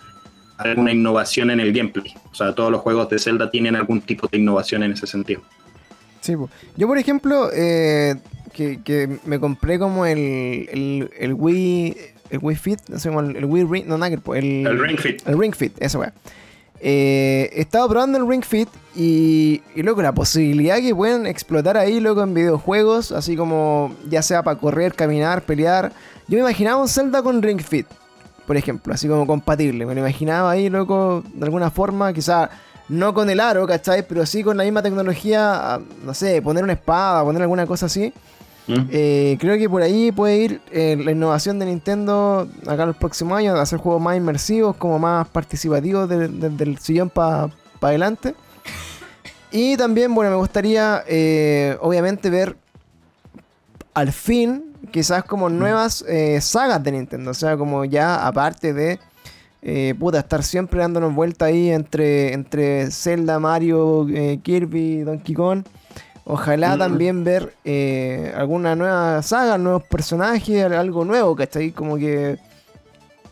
[0.59, 2.12] alguna innovación en el gameplay.
[2.30, 5.42] O sea, todos los juegos de Zelda tienen algún tipo de innovación en ese sentido.
[6.20, 6.34] Sí,
[6.76, 8.16] yo por ejemplo, eh,
[8.53, 11.96] que, me compré como el, Wii
[12.33, 15.26] el Wii Fit, no sé, el, el Wii Ring, no, nada, el, el Ring Fit.
[15.28, 16.12] El Ring Fit, eso, weá.
[16.80, 21.76] Eh, he estado probando el Ring Fit y, y loco, la posibilidad que pueden explotar
[21.76, 25.93] ahí, loco, en videojuegos, así como ya sea para correr, caminar, pelear.
[26.26, 27.87] Yo me imaginaba un Zelda con Ring Fit,
[28.47, 29.87] por ejemplo, así como compatible.
[29.87, 32.51] Me lo imaginaba ahí, loco, de alguna forma, quizá
[32.89, 34.07] no con el aro, ¿cachai?
[34.09, 38.12] Pero sí con la misma tecnología, no sé, poner una espada, poner alguna cosa así.
[38.67, 38.75] ¿Mm?
[38.91, 42.97] Eh, creo que por ahí puede ir eh, la innovación de Nintendo acá en los
[42.97, 47.51] próximos años, hacer juegos más inmersivos, como más participativos del sillón para
[47.81, 48.35] adelante.
[49.55, 52.57] Y también, bueno, me gustaría, eh, obviamente, ver
[53.93, 55.59] al fin, quizás como mm.
[55.59, 56.05] nuevas
[56.41, 57.33] sagas de Nintendo.
[57.33, 63.39] O sea, como ya aparte de, puta, estar siempre dándonos vuelta ahí entre, entre Zelda,
[63.39, 64.07] Mario,
[64.43, 65.65] Kirby, Donkey Kong.
[66.25, 66.79] Ojalá mm.
[66.79, 71.73] también ver eh, alguna nueva saga, nuevos personajes, algo nuevo, ¿cachai?
[71.73, 72.39] Como que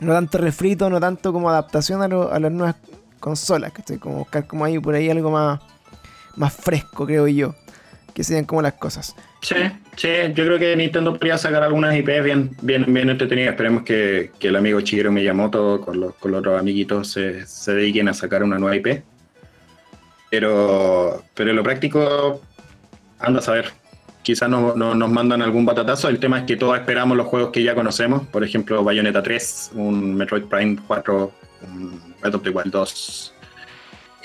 [0.01, 2.77] no tanto refrito, no tanto como adaptación a, las nuevas
[3.21, 3.99] consolas, ¿cachai?
[3.99, 5.61] Como buscar como ahí por ahí algo más,
[6.37, 7.55] más fresco, creo yo.
[8.13, 9.15] Que sean como las cosas.
[9.41, 9.55] Sí,
[9.97, 13.53] sí, yo creo que Nintendo podría sacar algunas IPs bien, bien, bien entretenidas.
[13.53, 18.09] Esperemos que, el amigo Shigeru Miyamoto con los, con los otros amiguitos se, se dediquen
[18.09, 19.05] a sacar una nueva IP.
[20.29, 22.41] Pero, pero en lo práctico,
[23.21, 23.73] anda a saber.
[24.23, 26.09] Quizás no, nos mandan algún batatazo.
[26.09, 28.27] El tema es que todos esperamos los juegos que ya conocemos.
[28.27, 33.35] Por ejemplo, Bayonetta 3, un Metroid Prime 4, un Breath of the Wild 2,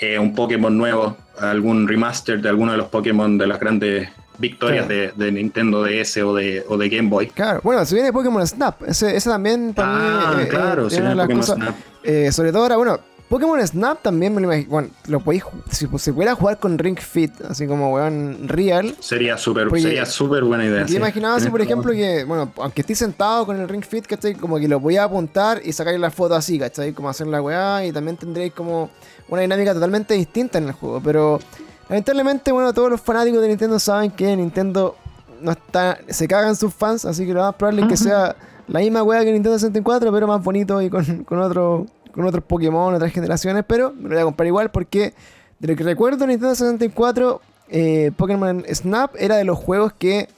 [0.00, 4.86] eh, un Pokémon nuevo, algún remaster de alguno de los Pokémon de las grandes victorias
[4.86, 7.28] de, Nintendo DS o de, o de Game Boy.
[7.28, 8.82] Claro, bueno, se viene Pokémon Snap.
[8.82, 10.46] Ese, también para ah, mí.
[10.46, 11.74] claro, se viene Pokémon Snap.
[12.02, 14.70] Eh, sobre todo ahora, bueno, Pokémon Snap también me lo imagino.
[14.70, 15.42] Bueno, lo podéis.
[15.70, 18.94] Si se pudiera jugar con Ring Fit, así como weón real.
[19.00, 20.86] Sería súper sería súper buena idea.
[20.86, 24.34] Yo imaginaba así, por ejemplo, que, bueno, aunque esté sentado con el Ring Fit, ¿cachai?
[24.34, 26.92] Como que lo voy a apuntar y sacar la foto así, ¿cachai?
[26.92, 28.90] Como hacer la weá y también tendréis como
[29.28, 31.00] una dinámica totalmente distinta en el juego.
[31.02, 31.40] Pero
[31.88, 34.94] lamentablemente, bueno, todos los fanáticos de Nintendo saben que Nintendo
[35.40, 35.98] no está.
[36.08, 38.36] Se cagan sus fans, así que lo más probable es que sea
[38.68, 41.86] la misma weá que Nintendo 64, pero más bonito y con, con otro
[42.16, 45.14] con otros Pokémon, otras generaciones, pero me lo voy a comprar igual porque
[45.58, 50.28] de lo que recuerdo Nintendo 64, eh, Pokémon Snap era de los juegos que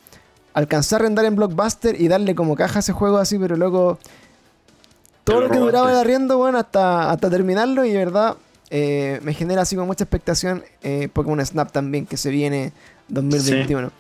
[0.53, 3.99] alcanzé a arrendar en Blockbuster y darle como caja a ese juego así, pero luego
[5.25, 8.37] todo lo que duraba el arriendo, bueno, hasta, hasta terminarlo y de verdad
[8.71, 12.73] eh, me genera así con mucha expectación eh, Pokémon Snap también que se viene
[13.09, 13.91] 2021.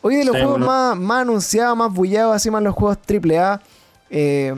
[0.00, 3.60] Hoy de los juegos más, más anunciados, más bullados, así más los juegos AAA.
[4.10, 4.54] Eh,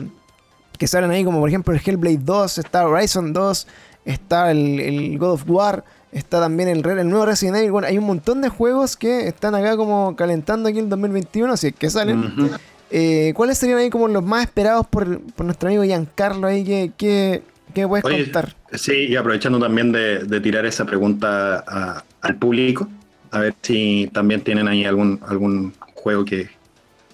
[0.81, 3.67] que salen ahí, como por ejemplo el Hellblade 2, está Horizon 2,
[4.03, 7.69] está el, God of War, está también el, el nuevo Resident Evil.
[7.69, 11.53] Bueno, hay un montón de juegos que están acá como calentando aquí en el 2021,
[11.53, 12.33] así que salen.
[12.89, 15.07] Eh, ¿Cuáles serían ahí como los más esperados por,
[15.43, 16.63] nuestro amigo Giancarlo ahí?
[16.63, 17.43] ¿Qué, qué,
[17.75, 18.55] qué puedes contar?
[18.73, 22.89] Sí, y aprovechando también de, tirar esa pregunta al público,
[23.29, 26.49] a ver si también tienen ahí algún, algún juego que,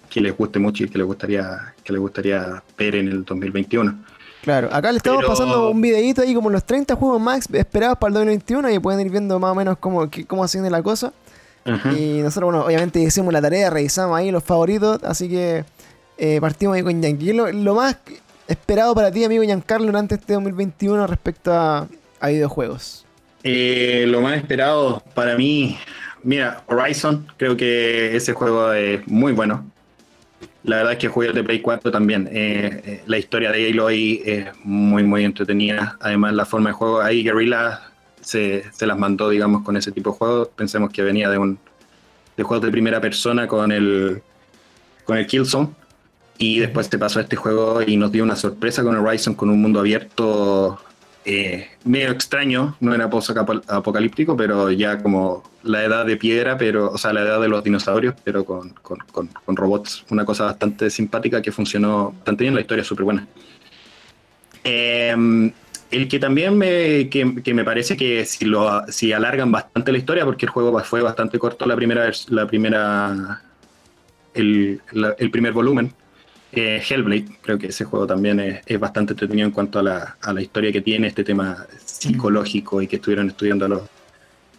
[0.09, 3.97] que les guste mucho y que les gustaría que les gustaría ver en el 2021.
[4.43, 8.09] Claro, acá le estamos pasando un videito ahí como los 30 juegos más esperados para
[8.09, 11.13] el 2021 y pueden ir viendo más o menos cómo, cómo asciende la cosa.
[11.97, 15.65] Y nosotros, bueno, obviamente hicimos la tarea, revisamos ahí los favoritos, así que
[16.17, 17.33] eh, partimos ahí con Yankee.
[17.33, 17.97] Lo, lo, más
[18.47, 21.87] esperado para ti, amigo Giancarlo, durante este 2021 respecto a,
[22.21, 23.05] a videojuegos?
[23.43, 25.77] Eh, lo más esperado para mí,
[26.23, 29.69] mira, Horizon, creo que ese juego es muy bueno.
[30.67, 32.27] La verdad es que jugué el de Play 4 también.
[32.29, 35.97] Eh, eh, la historia de Aloy es muy, muy entretenida.
[36.01, 37.79] Además, la forma de juego, ahí Guerrilla
[38.19, 40.49] se, se, las mandó, digamos, con ese tipo de juegos.
[40.57, 41.57] Pensemos que venía de un
[42.35, 44.21] de juegos de primera persona con el,
[45.05, 45.69] con el Killzone.
[46.37, 49.49] Y después te pasó a este juego y nos dio una sorpresa con Horizon, con
[49.49, 50.81] un mundo abierto
[51.29, 56.97] eh, medio extraño, no era post-apocalíptico, pero ya como la edad de piedra, pero, o
[56.97, 58.73] sea, la edad de los dinosaurios, pero con,
[59.45, 60.05] robots.
[60.09, 63.27] Una cosa bastante simpática que funcionó bastante bien, la historia es súper buena.
[64.63, 65.51] Em,
[65.91, 70.51] el que también me, que, me parece que si, alargan bastante la historia, porque el
[70.51, 73.41] juego fue bastante corto la primera, la primera
[74.33, 75.93] el primer volumen,
[76.51, 80.33] eh, Hellblade, creo que ese juego también es, bastante entretenido en cuanto a la, a
[80.33, 83.81] la, historia que tiene, este tema psicológico y que estuvieron estudiando a los,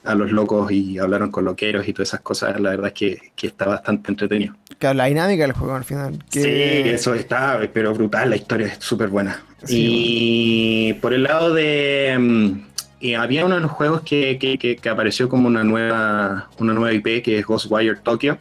[0.04, 3.32] a los locos y hablaron con loqueros y todas esas cosas, la verdad es que,
[3.34, 4.54] que está bastante entretenido.
[4.78, 6.22] Claro, la dinámica del juego al final.
[6.28, 9.42] Sí, eso está, pero brutal, la historia es súper buena.
[9.66, 12.16] y por el lado de...
[12.18, 12.68] Mm,
[13.16, 17.22] había uno de los juegos que, que, que, apareció como una nueva, una nueva IP,
[17.22, 18.38] que es Ghostwire Tokyo,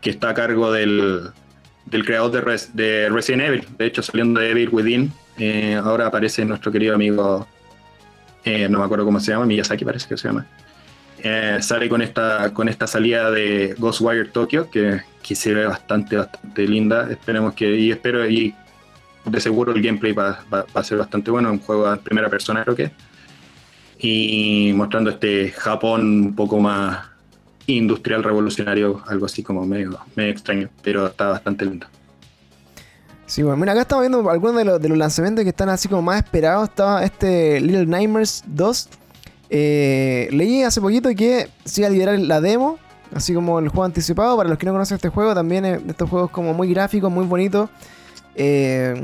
[0.00, 1.30] que está a cargo del,
[1.90, 3.64] del creador de, de, Resident Evil.
[3.76, 7.46] De hecho, saliendo de Evil Within, eh, ahora aparece nuestro querido amigo,
[8.44, 10.46] eh, no me acuerdo cómo se llama, Miyazaki parece que se llama.
[11.20, 16.16] Eh, sale con esta, con esta salida de Ghostwire Tokyo, que, que se ve bastante,
[16.16, 17.10] bastante linda.
[17.10, 18.54] Esperemos que, y espero, y
[19.24, 22.62] de seguro el gameplay va, va, a ser bastante bueno, un juego de primera persona
[22.62, 22.90] creo que.
[24.00, 27.08] Y mostrando este Japón un poco más
[27.76, 31.86] industrial revolucionario, algo así como medio, medio extraño, pero está bastante lindo.
[33.26, 35.86] Sí, bueno, mira, acá estamos viendo algunos de los, de los lanzamientos que están así
[35.86, 36.70] como más esperados.
[36.70, 38.88] Estaba este Little Nightmares 2.
[39.50, 42.78] Eh, leí hace poquito que se iba a liberar la demo,
[43.14, 44.34] así como el juego anticipado.
[44.34, 47.68] Para los que no conocen este juego, también estos juegos como muy gráficos, muy bonitos.
[48.34, 48.94] Eh,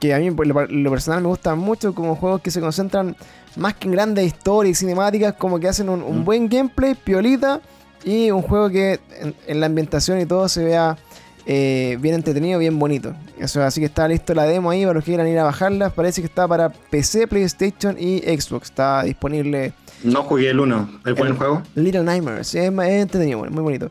[0.00, 3.14] que a mí lo, lo, personal me gustan mucho, como juegos que se concentran
[3.56, 6.24] más que en grandes historias y cinemáticas, como que hacen un, un mm.
[6.24, 7.60] buen gameplay, piolita
[8.06, 9.00] y un juego que
[9.48, 10.96] en, la ambientación y todo se vea
[11.44, 13.14] eh, bien entretenido, bien bonito.
[13.36, 15.90] Eso, así que está listo la demo ahí para los que quieran ir a bajarla.
[15.90, 18.70] Parece que está para PC, PlayStation y Xbox.
[18.70, 19.72] Está disponible.
[20.04, 21.00] No jugué el 1.
[21.04, 21.62] ¿Es buen juego?
[21.74, 22.54] Little Nightmares.
[22.54, 23.90] Es, es entretenido, muy bonito.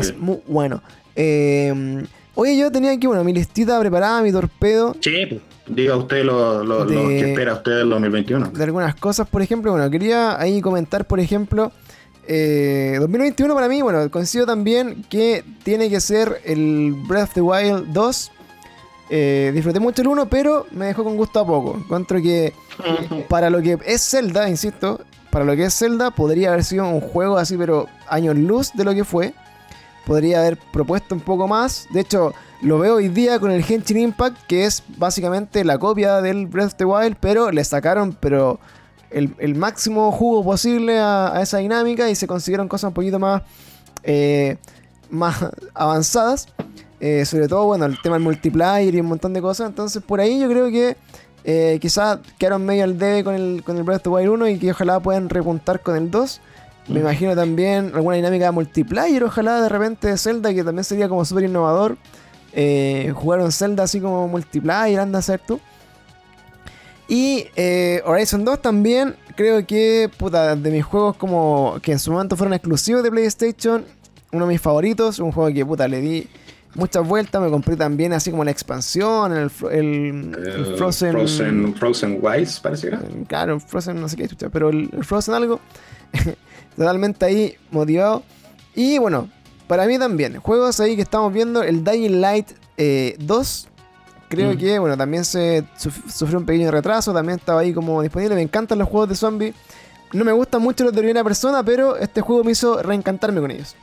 [0.00, 0.82] es muy bueno.
[1.14, 2.04] Eh,
[2.34, 4.94] oye, yo tenía aquí, bueno, mi listita preparada, mi torpedo.
[5.00, 8.50] Sí, diga usted lo, lo, que espera usted del 2021.
[8.50, 11.72] De algunas cosas, por ejemplo, bueno, quería ahí comentar, por ejemplo,
[12.26, 17.40] 2021 eh, para mí, bueno, coincido también que tiene que ser el Breath of the
[17.40, 18.32] Wild 2.
[19.08, 21.76] Eh, disfruté mucho el 1, pero me dejó con gusto a poco.
[21.76, 22.52] Encuentro que
[23.28, 25.00] para lo que es Zelda, insisto,
[25.30, 28.84] para lo que es Zelda, podría haber sido un juego así, pero años luz de
[28.84, 29.32] lo que fue.
[30.04, 31.86] Podría haber propuesto un poco más.
[31.90, 36.20] De hecho, lo veo hoy día con el Genshin Impact, que es básicamente la copia
[36.20, 38.58] del Breath of the Wild, pero le sacaron, pero
[39.10, 43.42] el, máximo jugo posible a, esa dinámica y se consiguieron cosas un poquito más,
[44.02, 44.56] eh,
[45.10, 45.44] más
[45.74, 46.48] avanzadas.
[46.98, 49.68] Eh, sobre todo, bueno, el tema del multiplayer y un montón de cosas.
[49.68, 50.96] Entonces, por ahí yo creo que
[51.44, 54.48] eh, quizás quedaron medio al debe con el, con el Breath of the Wild 1
[54.48, 56.40] y que ojalá puedan repuntar con el 2.
[56.88, 56.98] Me mm.
[56.98, 61.24] imagino también alguna dinámica de multiplayer, ojalá de repente de Zelda, que también sería como
[61.24, 61.98] súper innovador.
[63.14, 65.60] jugar un Zelda así como multiplayer, anda a ser tú.
[67.08, 72.10] Y eh, Horizon 2 también, creo que, puta, de mis juegos como que en su
[72.10, 73.84] momento fueron exclusivos de PlayStation,
[74.32, 76.28] uno de mis favoritos, un juego que, puta, le di
[76.74, 81.12] muchas vueltas, me compré también así como la expansión, el, el, Frozen...
[81.12, 81.74] Frozen...
[81.76, 82.98] Frozen Wise, parece que
[83.28, 85.60] Claro, Frozen no sé qué, pero el, Frozen algo,
[86.76, 88.24] totalmente ahí motivado.
[88.74, 89.30] Y bueno,
[89.68, 93.16] para mí también, juegos ahí que estamos viendo, el Dying Light 2 eh,
[94.28, 94.58] Creo mm.
[94.58, 98.34] que, bueno, también se sufrió un pequeño retraso, también estaba ahí como disponible.
[98.34, 99.54] Me encantan los juegos de zombies.
[100.12, 103.50] No me gustan mucho los de primera persona, pero este juego me hizo reencantarme con
[103.50, 103.76] ellos.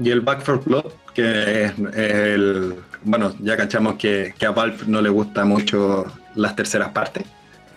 [0.00, 2.74] Y el Back for Blood, que es el.
[3.04, 7.24] Bueno, ya cachamos que, a Valve no le gusta mucho las terceras partes.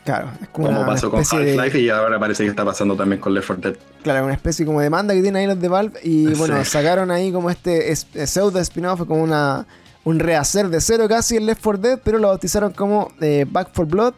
[0.04, 3.34] Claro, es como, como pasó con Half-Life y ahora parece que está pasando también con
[3.34, 3.80] Left 4 Dead.
[4.04, 6.00] Claro, una especie como de demanda que tienen ahí los de Valve.
[6.02, 9.66] Y bueno, sacaron ahí como este pseudo spin-off, como una
[10.08, 13.72] un rehacer de cero casi en Left 4 Dead, pero lo bautizaron como eh, Back
[13.76, 14.14] 4 Blood.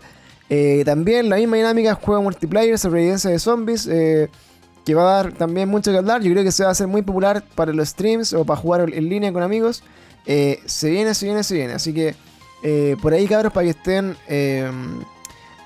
[0.48, 4.30] Eh, también la misma dinámica, juego multiplayer, sobrevivencia de zombies, eh,
[4.86, 6.22] que va a dar también mucho que hablar.
[6.22, 8.94] Yo creo que se va a hacer muy popular para los streams o para jugar
[8.94, 9.82] en línea con amigos.
[10.26, 11.74] se viene, se viene, se viene.
[11.74, 12.16] Así que
[13.02, 14.16] por ahí, cabros, para que estén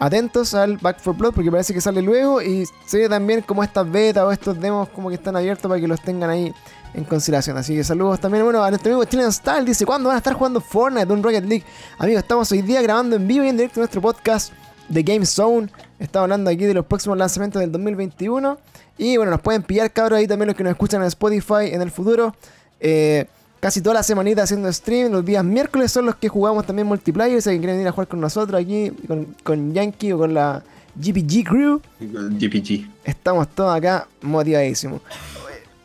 [0.06, 2.42] atentos al Back 4 Blood, porque parece que sale luego.
[2.42, 5.80] Y se ve también como estas betas o estos demos como que están abiertos para
[5.80, 6.54] que los tengan ahí
[6.94, 7.58] en consideración.
[7.58, 9.66] Así que saludos también, bueno, a nuestro amigo Chilean Style.
[9.66, 11.64] Dice, ¿cuándo van a estar jugando Fortnite un Rocket League?
[11.98, 14.52] Amigos, estamos hoy día grabando en vivo y en directo nuestro podcast
[14.90, 15.70] de Game Zone.
[16.00, 18.58] Estamos hablando aquí de los próximos lanzamientos del 2021.
[18.98, 21.82] Y bueno, nos pueden pillar, cabros, ahí también los que nos escuchan en Spotify en
[21.82, 22.36] el futuro.
[22.80, 23.26] Eh,
[23.64, 25.10] casi toda la semanita haciendo stream.
[25.10, 27.42] Los días miércoles son los que jugamos también multiplayer.
[27.42, 30.62] Si alguien quiere venir a jugar con nosotros aquí, con, con Yankee o con la
[30.96, 31.82] GPG Crew.
[32.02, 32.86] GPG.
[33.06, 35.00] Estamos todos acá motivadísimos.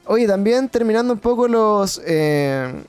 [0.06, 2.82] Oye, también terminando un poco los eh,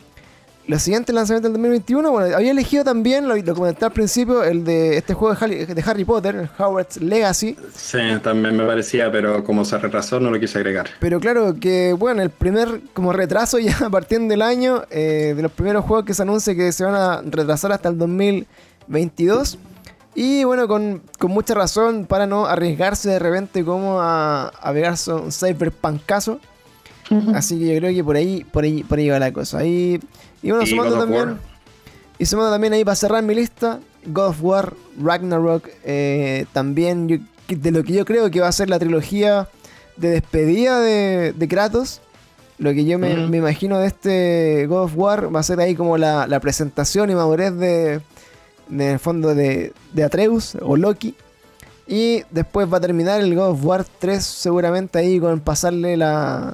[0.70, 4.63] los siguientes lanzamientos del 2021, bueno, había elegido también, lo, lo, comenté al principio, el
[4.63, 7.57] de este juego de Harry, Potter, el Howard's Legacy.
[7.76, 10.88] Sí, también me parecía, pero como se retrasó no lo quise agregar.
[10.99, 15.51] Pero claro que, bueno, el primer como retraso ya partiendo del año, eh, de los
[15.51, 19.57] primeros juegos que se anuncia que se van a retrasar hasta el 2022.
[20.13, 25.13] Y bueno, con, con mucha razón para no arriesgarse de repente como a, a pegarse
[25.13, 26.39] un cyberpunkazo.
[27.34, 29.60] Así que yo creo que por ahí, por ahí, por ahí va la cosa.
[29.60, 29.99] Ahí,
[30.41, 31.38] y bueno, sumando también.
[32.18, 37.07] Y sumando también ahí para cerrar mi lista, God of War, Ragnarok, eh, también
[37.47, 39.47] de lo que yo creo que va a ser la trilogía
[39.97, 42.01] de despedida de, Kratos.
[42.57, 45.97] Lo que yo me, imagino de este God of War va a ser ahí como
[45.97, 48.01] la, presentación y madurez de,
[48.68, 51.16] de el fondo de, de Atreus o Loki.
[51.88, 56.53] Y después va a terminar el God of War 3 seguramente ahí con pasarle la,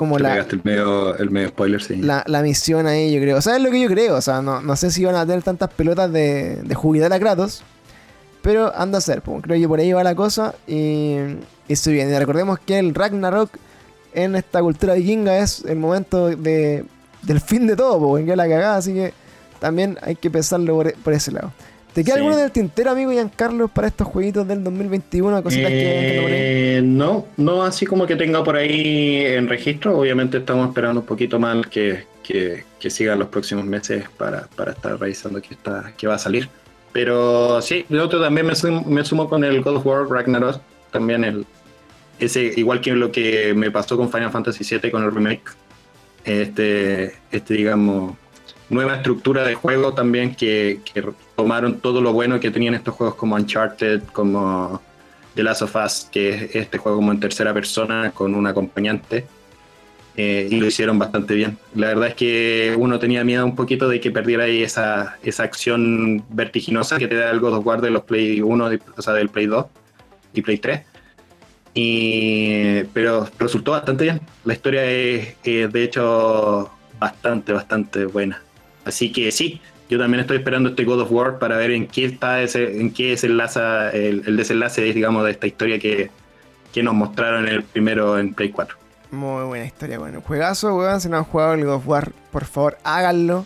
[0.00, 1.96] como la, el medio, el medio spoiler, sí.
[1.96, 3.36] La, misión ahí, yo creo.
[3.36, 4.16] O sea, es lo que yo creo.
[4.16, 7.62] O sea, no, sé si van a tener tantas pelotas de, de juguidad a Kratos.
[8.40, 10.54] Pero anda a ser, pues, creo que por ahí va la cosa.
[10.66, 11.16] Y,
[11.68, 12.18] y se viene.
[12.18, 13.50] recordemos que el Ragnarok
[14.14, 16.86] en esta cultura vikinga es el momento de,
[17.20, 18.76] del fin de todo, pues, la cagada.
[18.76, 19.12] Así que
[19.58, 21.52] también hay que pensarlo por, por ese lado.
[21.92, 25.42] ¿Te queda alguno del tintero, amigo Giancarlo, para estos jueguitos del 2021?
[25.42, 29.98] Cositas eh, No, no así como que tenga por ahí en registro.
[29.98, 35.42] Obviamente estamos esperando un poquito más que, que, sigan los próximos meses para, estar revisando
[35.42, 36.48] qué, está, qué va a salir.
[36.92, 40.60] Pero sí, yo también me sumo, me sumo con el God of War Ragnarok.
[40.92, 41.44] También el,
[42.20, 45.42] ese, igual que lo que me pasó con Final Fantasy VII con el remake.
[46.24, 48.14] Este, este digamos,
[48.70, 50.80] nueva estructura de juego también que,
[51.40, 54.82] tomaron todo lo bueno que tenían estos juegos como Uncharted, como
[55.34, 59.24] The Last of Us, que es este juego como en tercera persona con un acompañante.
[60.18, 61.56] Eh, y lo hicieron bastante bien.
[61.74, 65.44] La verdad es que uno tenía miedo un poquito de que perdiera ahí esa, esa
[65.44, 69.14] acción vertiginosa que te da el God of War de los Play 1, o sea,
[69.14, 69.64] del Play 2
[70.34, 70.82] y Play 3.
[71.72, 74.20] Y, pero resultó bastante bien.
[74.44, 78.42] La historia es, de hecho bastante, bastante buena.
[78.84, 82.04] Así que sí, yo también estoy esperando este God of War para ver en qué
[82.04, 86.10] está ese, en qué el, el desenlace, digamos, de esta historia que,
[86.72, 88.76] que nos mostraron en el primero en Play 4.
[89.10, 90.22] Muy buena historia, bueno.
[90.24, 91.00] Juegazo, weón.
[91.00, 93.44] Si no han jugado el God of War, por favor, háganlo.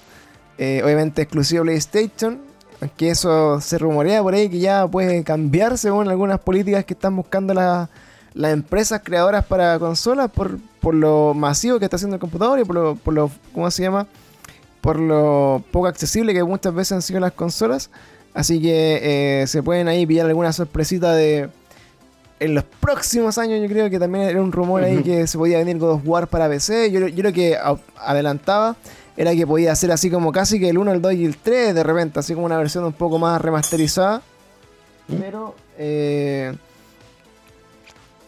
[0.59, 2.39] Eh, obviamente exclusivo PlayStation.
[2.83, 7.17] Aunque eso se rumorea por ahí que ya puede cambiar según algunas políticas que están
[7.17, 12.59] buscando las empresas creadoras para consolas por, por lo masivo que está haciendo el computador
[12.59, 14.07] y por lo, por lo, ¿cómo se llama?
[14.85, 17.89] Por lo poco accesible que muchas veces han sido las consolas.
[18.35, 21.49] Así que eh, se pueden ahí pillar alguna sorpresita de,
[22.39, 25.57] en los próximos años yo creo que también era un rumor ahí que se podía
[25.57, 26.91] venir God of War para PC.
[26.91, 27.57] Yo, yo lo que
[27.97, 28.77] adelantaba
[29.17, 31.75] era que podía ser así como casi que el 1, el 2 y el 3
[31.75, 34.21] de repente, así como una versión un poco más remasterizada.
[35.19, 36.55] Pero eh,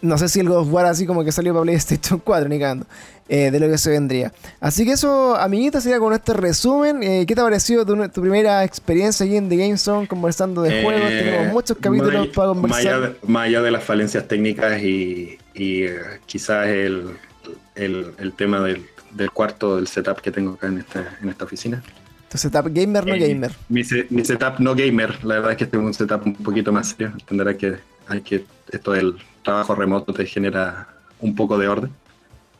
[0.01, 2.59] no sé si el God of War así como que salió para PlayStation 4, ni
[2.59, 2.87] cagando.
[3.29, 4.33] Eh, de lo que se vendría.
[4.61, 7.03] Así que eso, amiguita, sería con este resumen.
[7.03, 10.83] Eh, ¿Qué te ha parecido tu, primera experiencia aquí en The Game Zone conversando de
[10.83, 11.11] juegos?
[11.11, 13.16] Eh, Tenemos muchos capítulos para conversar.
[13.27, 15.39] Más allá, de, las falencias técnicas y,
[16.27, 17.16] quizás el,
[18.37, 18.85] tema del,
[19.33, 21.83] cuarto, del setup que tengo acá en esta, en esta oficina.
[22.31, 23.51] ¿Tu setup gamer no gamer?
[23.68, 25.24] Mi, setup no gamer.
[25.24, 27.12] La verdad es que tengo un setup un poquito más serio.
[27.12, 27.74] Entenderá que,
[28.07, 30.87] hay que esto del trabajo remoto te genera
[31.18, 31.91] un poco de orden.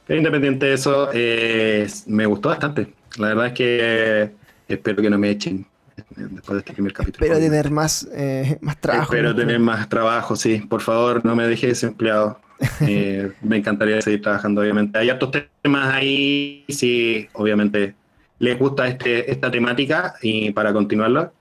[0.09, 2.93] Independiente de eso, eh, me gustó bastante.
[3.19, 4.31] La verdad es que
[4.69, 5.67] espero que no me echen
[6.15, 7.27] después de este primer capítulo.
[7.27, 9.13] Espero tener más, eh, más trabajo.
[9.13, 10.59] Espero tener más trabajo, sí.
[10.59, 12.41] Por favor, no me dejes desempleado.
[12.81, 14.99] Eh, me encantaría seguir trabajando, obviamente.
[14.99, 17.95] Hay otros temas ahí, sí, obviamente
[18.39, 21.33] les gusta este, esta temática y para continuarlo,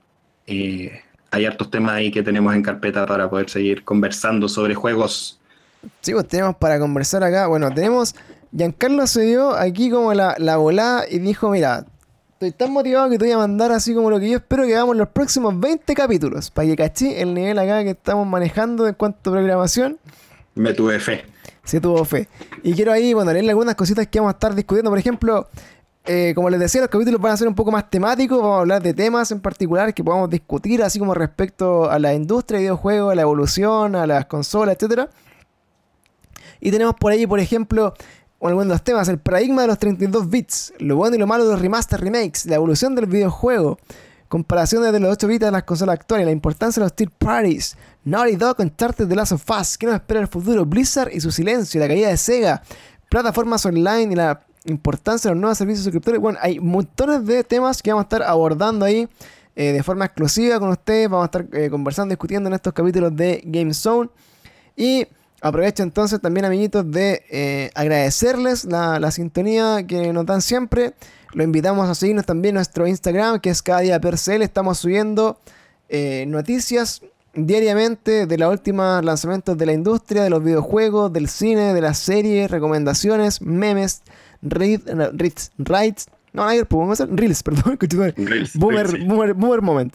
[0.46, 5.40] hay hartos temas ahí que tenemos en carpeta para poder seguir conversando sobre juegos.
[6.00, 7.46] Sí, pues tenemos para conversar acá.
[7.46, 8.14] Bueno, tenemos
[8.56, 11.84] Giancarlo se dio aquí como la, la volada y dijo, mira,
[12.32, 14.74] estoy tan motivado que te voy a mandar así como lo que yo espero que
[14.74, 16.50] hagamos los próximos 20 capítulos.
[16.50, 19.98] Para que caché el nivel acá que estamos manejando en cuanto a programación.
[20.54, 21.26] Me tuve fe.
[21.64, 22.28] Sí, tuvo fe.
[22.62, 24.90] Y quiero ahí, bueno, leerle algunas cositas que vamos a estar discutiendo.
[24.90, 25.48] Por ejemplo,
[26.06, 28.38] eh, como les decía, los capítulos van a ser un poco más temáticos.
[28.38, 32.14] Vamos a hablar de temas en particular que podamos discutir, así como respecto a la
[32.14, 35.10] industria de videojuegos, a la evolución, a las consolas, etc.
[36.60, 37.94] Y tenemos por ahí, por ejemplo,
[38.40, 41.44] algunos de los temas, el paradigma de los 32 bits, lo bueno y lo malo
[41.44, 43.78] de los remaster remakes, la evolución del videojuego,
[44.28, 47.76] comparaciones de los 8 bits de las consolas actuales, la importancia de los third parties,
[48.04, 50.64] Naughty Dog, Uncharted, The Last of Us, ¿qué nos espera el futuro?
[50.64, 52.62] Blizzard y su silencio, la caída de Sega,
[53.08, 56.20] plataformas online y la importancia de los nuevos servicios suscriptores.
[56.20, 59.08] Bueno, hay montones de temas que vamos a estar abordando ahí
[59.54, 61.08] eh, de forma exclusiva con ustedes.
[61.08, 64.10] Vamos a estar eh, conversando, discutiendo en estos capítulos de Game Zone.
[64.76, 65.06] Y
[65.46, 70.94] Aprovecho entonces también, amiguitos, de eh, agradecerles la, sintonía que nos dan siempre.
[71.34, 74.42] Lo invitamos a seguirnos también en nuestro Instagram, que es cada día Percel.
[74.42, 75.38] Estamos subiendo
[75.88, 81.74] eh, noticias diariamente de los últimos lanzamientos de la industria, de los videojuegos, del cine,
[81.74, 84.02] de las series, recomendaciones, memes,
[84.42, 86.06] reads, rights.
[86.32, 87.78] No, ayer podemos hacer reels, perdón.
[88.16, 89.94] Reels, boomer, boomer, boomer moment.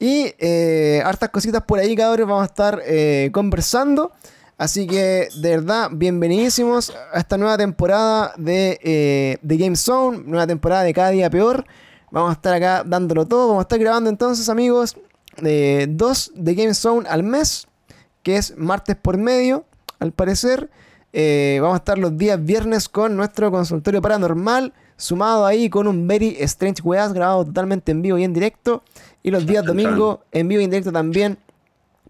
[0.00, 2.28] Y eh, hartas cositas por ahí, cabrón.
[2.28, 2.82] Vamos a estar
[3.30, 4.10] conversando.
[4.58, 10.46] Así que, de verdad, bienvenidísimos a esta nueva temporada de, eh, de Game Zone, nueva
[10.46, 11.64] temporada de Cada Día Peor.
[12.10, 13.48] Vamos a estar acá dándolo todo.
[13.48, 14.96] Vamos a estar grabando entonces, amigos,
[15.42, 17.66] eh, dos de Game Zone al mes,
[18.22, 19.64] que es martes por medio,
[19.98, 20.70] al parecer.
[21.14, 26.06] Eh, vamos a estar los días viernes con nuestro consultorio paranormal, sumado ahí con un
[26.06, 28.82] Very Strange Weas grabado totalmente en vivo y en directo.
[29.22, 31.38] Y los días domingo en vivo y en directo también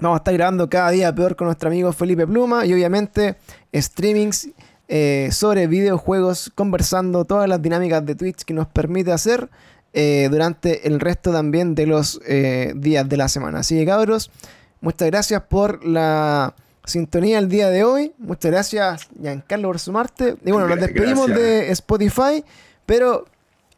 [0.02, 3.36] Vamos a estar grabando cada día peor con nuestro amigo Felipe Pluma y obviamente
[3.72, 4.48] streamings
[4.88, 9.48] eh, sobre videojuegos, conversando todas las dinámicas de Twitch que nos permite hacer
[9.92, 13.60] eh, durante el resto también de los eh, días de la semana.
[13.60, 14.32] Así que cabros,
[14.80, 18.12] muchas gracias por la sintonía el día de hoy.
[18.18, 20.34] Muchas gracias Giancarlo por sumarte.
[20.44, 22.44] Y bueno, nos despedimos de Spotify,
[22.86, 23.26] pero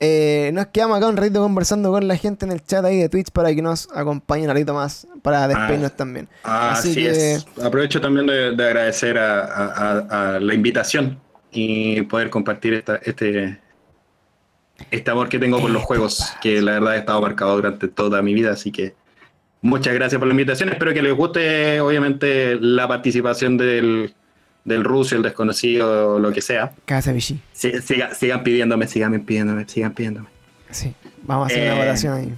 [0.00, 3.08] eh, nos quedamos acá un ratito conversando con la gente en el chat ahí de
[3.08, 6.28] Twitch para que nos acompañen un ratito más para despedirnos ah, también.
[6.42, 7.38] Así, que...
[7.62, 13.58] Aprovecho también de, agradecer a, la invitación y poder compartir esta, este,
[14.90, 18.20] este amor que tengo por los juegos, que la verdad he estado marcado durante toda
[18.22, 18.94] mi vida, así que
[19.62, 20.68] muchas gracias por la invitación.
[20.70, 24.14] Espero que les guste, obviamente, la participación del,
[24.64, 26.72] del ruso, el desconocido, lo que sea.
[26.86, 27.40] Casa Vichy.
[27.52, 30.28] Sí, siga- sigan pidiéndome, sigan pidiéndome, sigan pidiéndome.
[30.70, 32.34] Sí, vamos a hacer una Eh, votación ahí.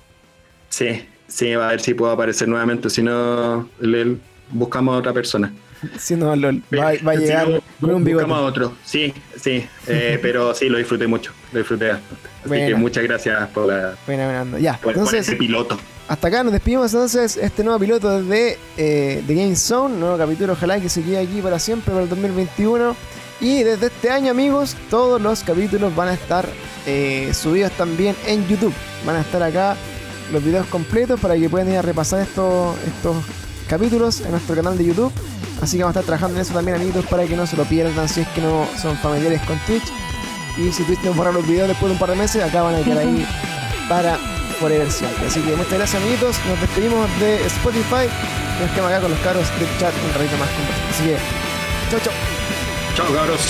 [0.68, 4.16] Sí, sí, a ver si puedo aparecer nuevamente, si no, le-
[4.50, 5.52] buscamos a otra persona.
[5.98, 8.32] Si no, LOL, va, va a llegar no, con un bigote.
[8.32, 12.28] A otro, sí, sí, eh, pero sí, lo disfruté mucho, lo disfruté bastante.
[12.40, 12.78] Así que Bueno.
[12.78, 14.58] muchas gracias por, la, buena onda.
[14.58, 15.78] Ya, por, por entonces, ese piloto.
[16.08, 20.52] hasta acá nos despedimos entonces este nuevo piloto de, eh, de Game Zone, nuevo capítulo,
[20.52, 22.96] ojalá que se quede aquí para siempre para el 2021.
[23.40, 26.48] Y desde este año, amigos, todos los capítulos van a estar
[26.86, 28.72] eh, subidos también en YouTube.
[29.04, 29.76] Van a estar acá
[30.32, 33.16] los videos completos para que puedan ir a repasar estos, estos
[33.68, 35.12] capítulos en nuestro canal de YouTube.
[35.62, 37.64] Así que vamos a estar trabajando en eso también, amiguitos, para que no se lo
[37.64, 39.84] pierdan si es que no son familiares con Twitch.
[40.58, 42.74] Y si Twitch nos borra los videos después de un par de meses, acá van
[42.76, 43.26] a quedar ahí
[43.88, 44.18] para
[44.60, 45.26] Forever siempre.
[45.26, 46.36] Así que muchas gracias, amiguitos.
[46.48, 48.06] Nos despedimos de Spotify.
[48.60, 50.48] Nos quedamos acá con los caros del chat un ratito más.
[50.48, 51.16] con- Así que,
[51.90, 52.12] chau, chau.
[52.96, 53.40] Chao, cabros.